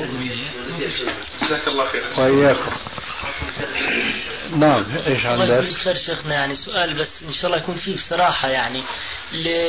جزاك 1.42 1.68
الله 1.68 1.88
خير. 1.88 2.02
وإياكم. 2.18 2.72
نعم 4.58 4.86
إيش 5.06 5.26
الله 5.26 5.56
عندك؟ 5.56 5.96
شيخنا 5.96 6.34
يعني 6.34 6.54
سؤال 6.54 6.94
بس 6.94 7.22
إن 7.22 7.32
شاء 7.32 7.46
الله 7.46 7.62
يكون 7.62 7.74
فيه 7.74 7.94
بصراحة 7.94 8.48
يعني 8.48 8.82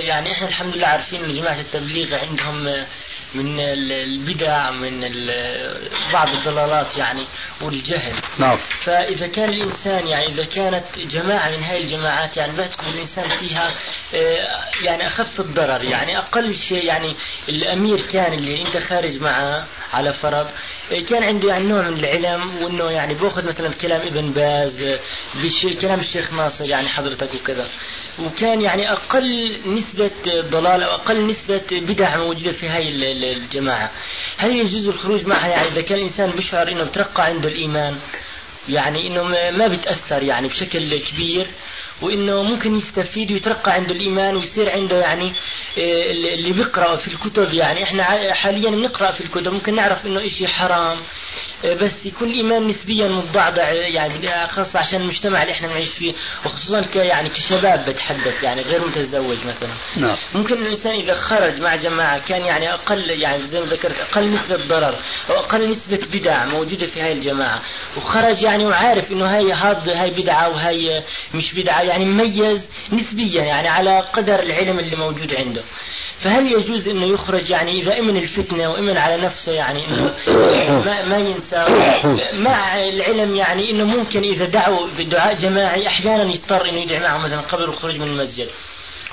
يعني 0.08 0.32
إحنا 0.32 0.48
الحمد 0.48 0.76
لله 0.78 0.88
عارفين 0.88 1.24
إن 1.24 1.32
جماعة 1.32 1.60
التبليغ 1.60 2.16
عندهم 2.16 2.68
آه، 2.68 2.88
من 3.36 3.60
ال- 3.60 3.92
البدع 3.92 4.72
من 4.72 5.04
ال- 5.04 5.90
بعض 6.14 6.28
الضلالات 6.30 6.98
يعني 6.98 7.26
والجهل. 7.62 8.14
نعم. 8.40 8.58
فإذا 8.80 9.28
كان 9.28 9.50
الإنسان 9.50 10.08
يعني 10.08 10.28
إذا 10.28 10.46
كانت 10.46 10.86
جماعة 11.00 11.50
من 11.50 11.64
هاي 11.64 11.82
الجماعات 11.82 12.38
يعني 12.38 12.52
بيعتقد 12.52 12.84
الإنسان 12.88 13.24
فيها 13.30 13.72
آه، 14.16 14.38
يعني 14.84 15.08
أخف 15.08 15.40
الضرر 15.40 15.84
يعني. 15.84 16.18
أقل 16.18 16.56
شيء 16.56 16.84
يعني 16.86 17.16
الأمير 17.50 18.02
كان 18.02 18.34
اللي 18.34 18.62
أنت 18.62 18.78
خارج 18.78 19.20
معه 19.22 19.66
على 19.94 20.14
فرض 20.14 20.48
آه، 20.92 21.00
كان 21.10 21.24
عنده 21.24 21.50
يعني 21.50 21.66
نوع 21.68 21.82
من 21.90 22.00
العلم 22.00 22.64
وإنه 22.64 22.92
يعني 22.92 23.14
باخذ 23.14 23.48
مثلا 23.48 23.74
كلام 23.74 24.02
ابن 24.02 24.32
باز 24.32 24.82
آه، 24.84 25.00
كلام 25.82 26.00
الشيخ 26.00 26.34
ناصر 26.34 26.66
يعني 26.66 26.90
حضرتك 26.90 27.34
وكذا. 27.34 27.68
وكان 28.20 28.62
يعني 28.62 28.92
أقل 28.92 29.60
نسبة 29.66 30.12
ضلال 30.50 30.84
أو 30.84 30.92
أقل 30.96 31.28
نسبة 31.28 31.62
بدع 31.72 32.18
موجودة 32.18 32.52
في 32.52 32.68
هاي 32.70 32.90
ال- 32.90 33.04
ال- 33.04 33.38
الجماعة. 33.42 33.92
هل 34.38 34.56
يجوز 34.56 34.88
الخروج 34.88 35.26
معها؟ 35.26 35.48
يعني 35.48 35.68
إذا 35.68 35.82
كان 35.82 35.98
الإنسان 35.98 36.32
بيشعر 36.32 36.68
إنه 36.68 36.84
بترقى 36.84 37.26
عنده 37.26 37.50
الإيمان 37.50 37.98
يعني 38.70 39.08
إنه 39.08 39.24
ما- 39.58 39.68
بتاثر 39.68 40.24
يعني 40.24 40.48
بشكل 40.48 41.00
كبير 41.00 41.48
وإنه 42.02 42.44
ممكن 42.44 42.78
يستفيد 42.78 43.32
ويترقى 43.32 43.72
عنده 43.74 43.92
الإيمان 43.96 44.36
ويصير 44.36 44.72
عنده 44.72 45.00
يعني 45.00 45.34
آه، 45.78 46.12
اللي 46.12 46.52
بيقرأ 46.54 46.96
في 46.96 47.08
الكتب. 47.08 47.54
يعني 47.54 47.84
إحنا 47.84 48.34
حاليا 48.34 48.70
بنقرأ 48.70 49.12
في 49.12 49.22
الكتب 49.22 49.54
ممكن 49.54 49.76
نعرف 49.76 50.06
إنه 50.06 50.26
إشي 50.26 50.48
حرام. 50.48 50.98
بس 51.66 52.06
يكون 52.06 52.30
الإيمان 52.30 52.68
نسبيا 52.68 53.08
متضعضع 53.08 53.70
يعني 53.70 54.48
خاصه 54.48 54.80
عشان 54.80 55.02
المجتمع 55.02 55.42
اللي 55.42 55.54
إحنا 55.54 55.68
بنعيش 55.68 55.90
فيه 55.90 56.14
وخصوصا 56.46 56.82
ك 56.82 56.96
يعني 56.96 57.30
كشباب 57.30 57.86
بتحدث 57.90 58.44
يعني 58.44 58.62
غير 58.62 58.88
متزوج 58.88 59.38
مثلا. 59.38 59.74
نعم. 59.98 60.18
ممكن 60.36 60.58
الإنسان 60.58 60.94
إذا 61.00 61.14
خرج 61.14 61.62
مع 61.62 61.76
جماعة 61.76 62.20
كان 62.26 62.42
يعني 62.42 62.74
أقل 62.74 63.10
يعني 63.10 63.44
زي 63.44 63.60
ما 63.60 63.66
ذكرت 63.66 64.00
أقل 64.00 64.32
نسبة 64.32 64.56
ضرر 64.56 64.96
أو 65.30 65.36
أقل 65.36 65.70
نسبة 65.70 66.00
بدع 66.14 66.46
موجودة 66.46 66.86
في 66.86 67.02
هاي 67.02 67.14
الجماعة. 67.14 67.62
وخرج 67.98 68.44
يعني 68.44 68.66
وعارف 68.66 69.12
إنه 69.12 69.26
هاي 69.38 69.52
هاد 69.52 69.90
هاي 69.90 70.10
بدعة 70.10 70.50
وهي 70.50 71.04
مش 71.34 71.54
بدعة 71.54 71.82
يعني 71.82 72.06
مميز 72.06 72.70
نسبيا 72.94 73.44
يعني 73.44 73.68
على 73.68 74.00
قدر 74.00 74.40
العلم 74.40 74.80
اللي 74.80 74.96
موجود 74.96 75.34
عنده. 75.36 75.64
فهل 76.20 76.52
يجوز 76.52 76.88
إنه 76.88 77.06
يخرج 77.06 77.50
يعني 77.50 77.72
إذا 77.72 78.00
إمن 78.00 78.18
الفتنة 78.18 78.70
وإمن 78.70 78.98
على 78.98 79.18
نفسه 79.18 79.52
يعني 79.52 79.88
إنه 79.88 80.14
ما, 80.86 81.06
ما 81.06 81.18
ينسى؟ 81.18 81.66
مع 82.34 82.80
العلم 82.80 83.36
يعني 83.36 83.72
إنه 83.72 83.84
ممكن 83.84 84.24
إذا 84.24 84.46
دعوا 84.46 84.88
بدعاء 84.98 85.34
جماعي 85.34 85.88
أحيانا 85.88 86.24
يضطر 86.24 86.70
إنه 86.70 86.78
يدعي 86.78 87.00
معهم 87.00 87.24
مثلا 87.24 87.42
قبل 87.42 87.64
الخروج 87.64 87.96
من 88.00 88.08
المسجد. 88.08 88.48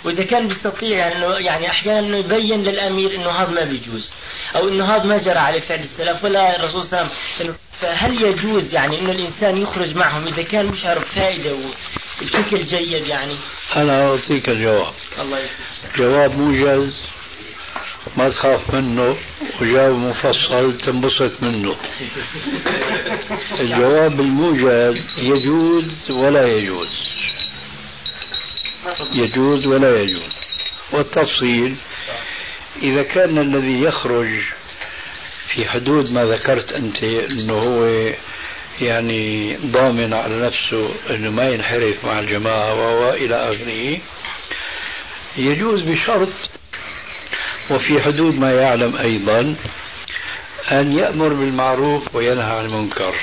وإذا 0.04 0.24
كان 0.24 0.48
بيستطيع 0.48 0.98
يعني 0.98 1.16
إنه 1.16 1.26
يعني 1.26 1.70
أحيانا 1.70 1.98
إنه 2.06 2.16
يبين 2.16 2.62
للأمير 2.62 3.14
إنه 3.14 3.30
هذا 3.30 3.50
ما 3.50 3.64
بيجوز 3.64 4.12
أو 4.56 4.68
إنه 4.68 4.84
هذا 4.84 5.04
ما 5.04 5.18
جرى 5.18 5.38
عليه 5.38 5.60
فعل 5.60 5.78
السلف 5.78 6.24
ولا 6.24 6.56
الرسول 6.56 6.82
صلى 6.82 7.00
الله 7.00 7.10
عليه 7.10 7.20
وسلم. 7.36 7.54
فهل 7.80 8.22
يجوز 8.22 8.74
يعني 8.74 9.00
إنه 9.00 9.12
الإنسان 9.12 9.62
يخرج 9.62 9.96
معهم 9.96 10.26
إذا 10.26 10.42
كان 10.42 10.70
بيشعر 10.70 10.98
بفائده 10.98 11.56
وبشكل 12.22 12.64
جيد 12.64 13.06
يعني. 13.06 13.36
أنا 13.76 14.08
أعطيك 14.08 14.48
الجواب. 14.48 14.94
الله 15.18 15.38
يسلمك. 15.38 15.98
جواب 15.98 16.38
موجز 16.38 16.94
ما 18.16 18.28
تخاف 18.28 18.74
منه. 18.74 19.16
وجواب 19.60 19.92
مفصل 19.92 20.78
تنبسط 20.78 21.42
منه. 21.42 21.76
الجواب 23.60 24.20
الموجز 24.20 24.98
يجوز 25.18 26.10
ولا 26.10 26.46
يجوز. 26.46 26.88
يجوز 29.12 29.66
ولا 29.66 30.00
يجوز. 30.02 30.34
والتفصيل. 30.92 31.76
إذا 32.82 33.02
كان 33.02 33.38
الذي 33.38 33.82
يخرج 33.82 34.28
في 35.48 35.68
حدود 35.68 36.10
ما 36.12 36.24
ذكرت 36.24 36.72
أنت 36.72 37.02
أنه 37.04 37.54
هو 37.54 38.12
يعني 38.80 39.56
ضامن 39.56 40.14
على 40.14 40.46
نفسه 40.46 40.94
أنه 41.10 41.30
ما 41.30 41.50
ينحرف 41.50 42.04
مع 42.04 42.18
الجماعة 42.18 42.74
وإلى 42.74 43.48
آخره 43.48 43.98
يجوز 45.36 45.82
بشرط 45.82 46.32
وفي 47.70 48.02
حدود 48.02 48.34
ما 48.34 48.52
يعلم 48.52 48.96
أيضا 48.96 49.54
أن 50.72 50.92
يأمر 50.92 51.28
بالمعروف 51.28 52.14
وينهى 52.14 52.58
عن 52.58 52.64
المنكر. 52.64 53.14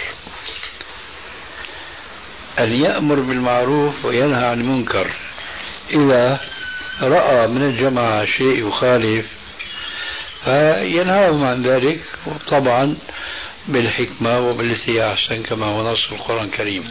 أن 2.59 2.71
يأمر 2.71 3.15
بالمعروف 3.15 4.05
وينهى 4.05 4.45
عن 4.45 4.61
المنكر. 4.61 5.07
إذا 5.93 6.39
رأى 7.01 7.47
من 7.47 7.61
الجماعة 7.61 8.25
شيء 8.25 8.67
يخالف 8.67 9.27
فينهاهم 10.43 11.43
عن 11.43 11.61
ذلك. 11.61 11.99
طبعا 12.47 12.97
بالحكمة 13.67 14.39
وبالتي 14.39 14.91
هي 14.91 15.13
أحسن 15.13 15.43
كما 15.43 15.65
هو 15.65 15.91
نص 15.91 16.11
القرآن 16.11 16.45
الكريم. 16.45 16.83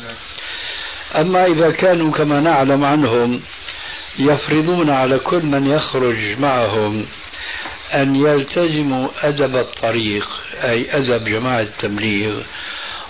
أما 1.16 1.46
إذا 1.46 1.70
كانوا 1.70 2.12
كما 2.12 2.40
نعلم 2.40 2.84
عنهم 2.84 3.40
يفرضون 4.18 4.90
على 4.90 5.18
كل 5.18 5.42
من 5.42 5.66
يخرج 5.66 6.38
معهم 6.38 7.06
أن 7.94 8.16
يلتزموا 8.16 9.08
أدب 9.22 9.56
الطريق 9.56 10.28
أي 10.64 10.96
أدب 10.96 11.24
جماعة 11.24 11.60
التبليغ 11.60 12.42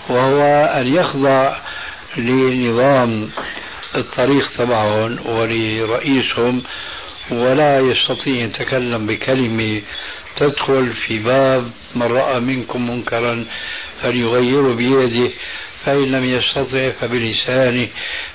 وهو 0.09 0.65
أن 0.65 0.87
يخضع 0.87 1.57
لنظام 2.17 3.29
الطريق 3.95 4.49
تبعهم 4.57 5.19
ولرئيسهم 5.25 6.63
ولا 7.31 7.79
يستطيع 7.79 8.43
يتكلم 8.45 9.07
بكلمة 9.07 9.81
تدخل 10.35 10.93
في 10.93 11.19
باب 11.19 11.71
من 11.95 12.03
رأى 12.03 12.39
منكم 12.39 12.89
منكرا 12.89 13.45
فليغيره 14.01 14.73
بيده 14.73 15.31
فإن 15.85 16.11
لم 16.11 16.23
يستطع 16.23 16.89
فبلسانه 16.89 17.87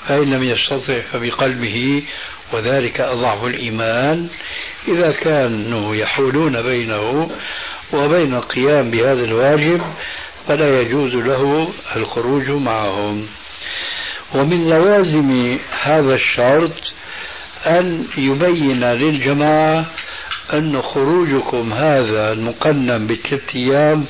فإن 0.08 0.30
لم 0.30 0.42
يستطع 0.42 1.00
فبقلبه 1.00 2.02
وذلك 2.52 3.00
أضعف 3.00 3.44
الإيمان. 3.44 4.28
إذا 4.88 5.12
كانوا 5.12 5.96
يحولون 5.96 6.62
بينه 6.62 7.30
وبين 7.92 8.34
القيام 8.34 8.90
بهذا 8.90 9.24
الواجب 9.24 9.80
فلا 10.48 10.80
يجوز 10.80 11.14
له 11.14 11.72
الخروج 11.96 12.48
معهم. 12.50 13.26
ومن 14.34 14.68
لوازم 14.68 15.58
هذا 15.82 16.14
الشرط 16.14 16.72
أن 17.66 18.04
يبين 18.16 18.84
للجماعة 18.84 19.86
أن 20.52 20.82
خروجكم 20.82 21.72
هذا 21.72 22.32
المقنن 22.32 23.06
بثلاثة 23.06 23.58
أيام 23.58 24.04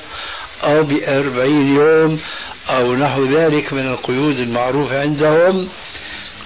أو 0.65 0.83
بأربعين 0.83 1.77
يوم 1.77 2.21
أو 2.69 2.95
نحو 2.97 3.25
ذلك 3.25 3.73
من 3.73 3.87
القيود 3.87 4.39
المعروفة 4.39 5.01
عندهم 5.01 5.69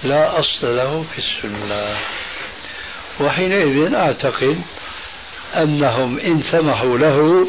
لا 0.03 0.39
أصل 0.39 0.77
له 0.77 1.05
في 1.13 1.19
السنة. 1.19 1.97
وحينئذ 3.19 3.93
أعتقد 3.93 4.61
أنهم 5.57 6.19
إن 6.19 6.39
سمحوا 6.39 6.97
له 6.97 7.47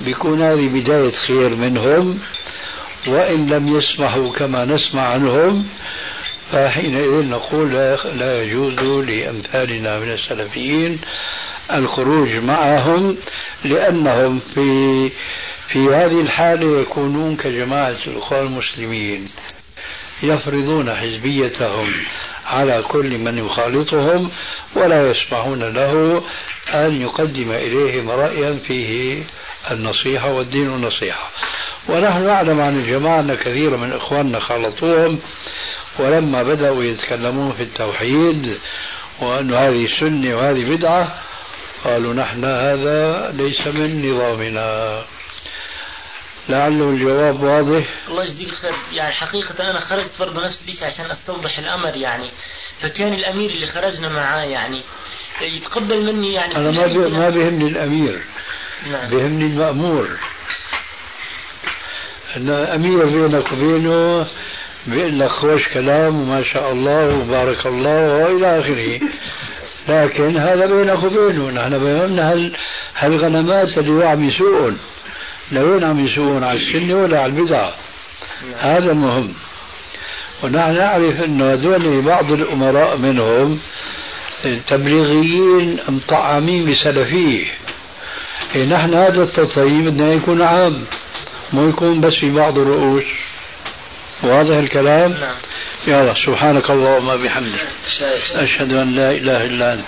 بيكون 0.00 0.42
هذه 0.42 0.68
بداية 0.68 1.10
خير 1.10 1.56
منهم 1.56 2.18
وإن 3.08 3.50
لم 3.50 3.76
يسمحوا 3.76 4.32
كما 4.32 4.64
نسمع 4.64 5.02
عنهم 5.02 5.66
فحينئذ 6.52 7.28
نقول 7.28 7.74
لا, 8.18 8.42
يجوز 8.42 9.04
لأمثالنا 9.08 9.98
من 9.98 10.12
السلفيين 10.12 10.98
الخروج 11.72 12.28
معهم 12.28 13.16
لأنهم 13.64 14.40
في 14.54 15.10
في 15.68 15.78
هذه 15.78 16.20
الحالة 16.20 16.80
يكونون 16.80 17.36
كجماعة 17.36 17.96
الإخوان 18.06 18.46
المسلمين 18.46 19.28
يفرضون 20.22 20.94
حزبيتهم 20.94 21.92
على 22.46 22.82
كل 22.88 23.18
من 23.18 23.38
يخالطهم 23.38 24.30
ولا 24.76 25.10
يسمحون 25.10 25.62
له 25.62 26.22
أن 26.74 27.02
يقدم 27.02 27.52
إليهم 27.52 28.10
رأيا 28.10 28.58
فيه 28.66 29.22
النصيحة 29.70 30.30
والدين 30.30 30.66
النصيحة. 30.66 31.30
ونحن 31.88 32.26
نعلم 32.26 32.60
عن 32.60 32.78
الجماعة 32.78 33.20
أن 33.20 33.34
كثير 33.34 33.76
من 33.76 33.92
إخواننا 33.92 34.40
خالطوهم 34.40 35.18
ولما 35.98 36.42
بدأوا 36.42 36.84
يتكلمون 36.84 37.52
في 37.52 37.62
التوحيد 37.62 38.58
وأن 39.20 39.54
هذه 39.54 39.88
سنة 40.00 40.34
وهذه 40.36 40.76
بدعة 40.76 41.18
قالوا 41.84 42.14
نحن 42.14 42.44
هذا 42.44 43.30
ليس 43.34 43.66
من 43.66 44.12
نظامنا. 44.12 45.04
لعله 46.48 46.90
الجواب 46.90 47.42
واضح. 47.42 47.84
الله 48.08 48.22
يجزيك 48.22 48.50
خير 48.50 48.72
يعني 48.92 49.12
حقيقة 49.12 49.70
أنا 49.70 49.80
خرجت 49.80 50.12
برضه 50.20 50.46
نفس 50.46 50.62
الشيء 50.68 50.84
عشان 50.86 51.10
أستوضح 51.10 51.58
الأمر 51.58 51.96
يعني. 51.96 52.28
فكان 52.78 53.12
الأمير 53.14 53.50
اللي 53.50 53.66
خرجنا 53.66 54.08
معاه 54.08 54.44
يعني 54.44 54.82
يتقبل 55.40 56.02
مني 56.14 56.32
يعني 56.32 56.56
أنا 56.56 56.70
ما 56.70 56.86
بي- 56.86 56.98
ما 57.10 57.28
بيهمني 57.28 57.68
الأمير. 57.68 58.22
نعم. 58.90 59.08
بيهمني 59.10 59.44
المأمور. 59.44 60.08
أن 62.36 62.50
أمير 62.50 63.04
بينك 63.06 63.52
وبينه 63.52 64.26
بيقول 64.86 65.20
لك 65.20 65.28
خوش 65.28 65.68
كلام 65.68 66.20
وما 66.20 66.42
شاء 66.44 66.72
الله 66.72 67.14
وبارك 67.16 67.66
الله 67.66 68.06
وإلى 68.06 68.60
آخره. 68.60 69.00
لكن 69.88 70.36
هذا 70.36 70.66
بينك 70.66 71.02
وبينه. 71.04 71.50
نحن 71.50 71.78
بيهمنا 71.78 72.32
هل 72.32 72.52
هالغنمات 72.96 73.78
اللي 73.78 74.04
عم 74.06 74.24
يسوقون 74.24 74.78
لوين 75.52 75.84
عم 75.84 76.06
يسوقون 76.06 76.44
على 76.44 76.58
السنة 76.58 76.94
ولا 77.02 77.20
على 77.20 77.32
البدعة 77.32 77.72
هذا 78.58 78.92
المهم 78.92 79.32
ونحن 80.42 80.74
نعرف 80.74 81.20
أنه 81.24 81.52
هذول 81.52 82.02
بعض 82.02 82.32
الأمراء 82.32 82.96
منهم 82.96 83.58
تبليغيين 84.68 85.78
مطعمين 85.88 86.70
بسلفية 86.72 87.46
إيه 88.54 88.64
نحن 88.64 88.94
هذا 88.94 89.22
التطيب 89.22 89.84
بدنا 89.84 90.12
يكون 90.12 90.42
عام 90.42 90.84
مو 91.52 91.68
يكون 91.68 92.00
بس 92.00 92.12
في 92.20 92.30
بعض 92.30 92.58
الرؤوس. 92.58 93.04
واضح 94.22 94.56
الكلام؟ 94.56 95.12
نعم. 95.12 95.34
يلا 95.86 96.14
سبحانك 96.26 96.70
اللهم 96.70 97.08
وبحمدك. 97.08 97.66
أشهد 98.34 98.72
أن 98.72 98.94
لا 98.94 99.10
إله 99.10 99.44
إلا 99.44 99.74
أنت. 99.74 99.84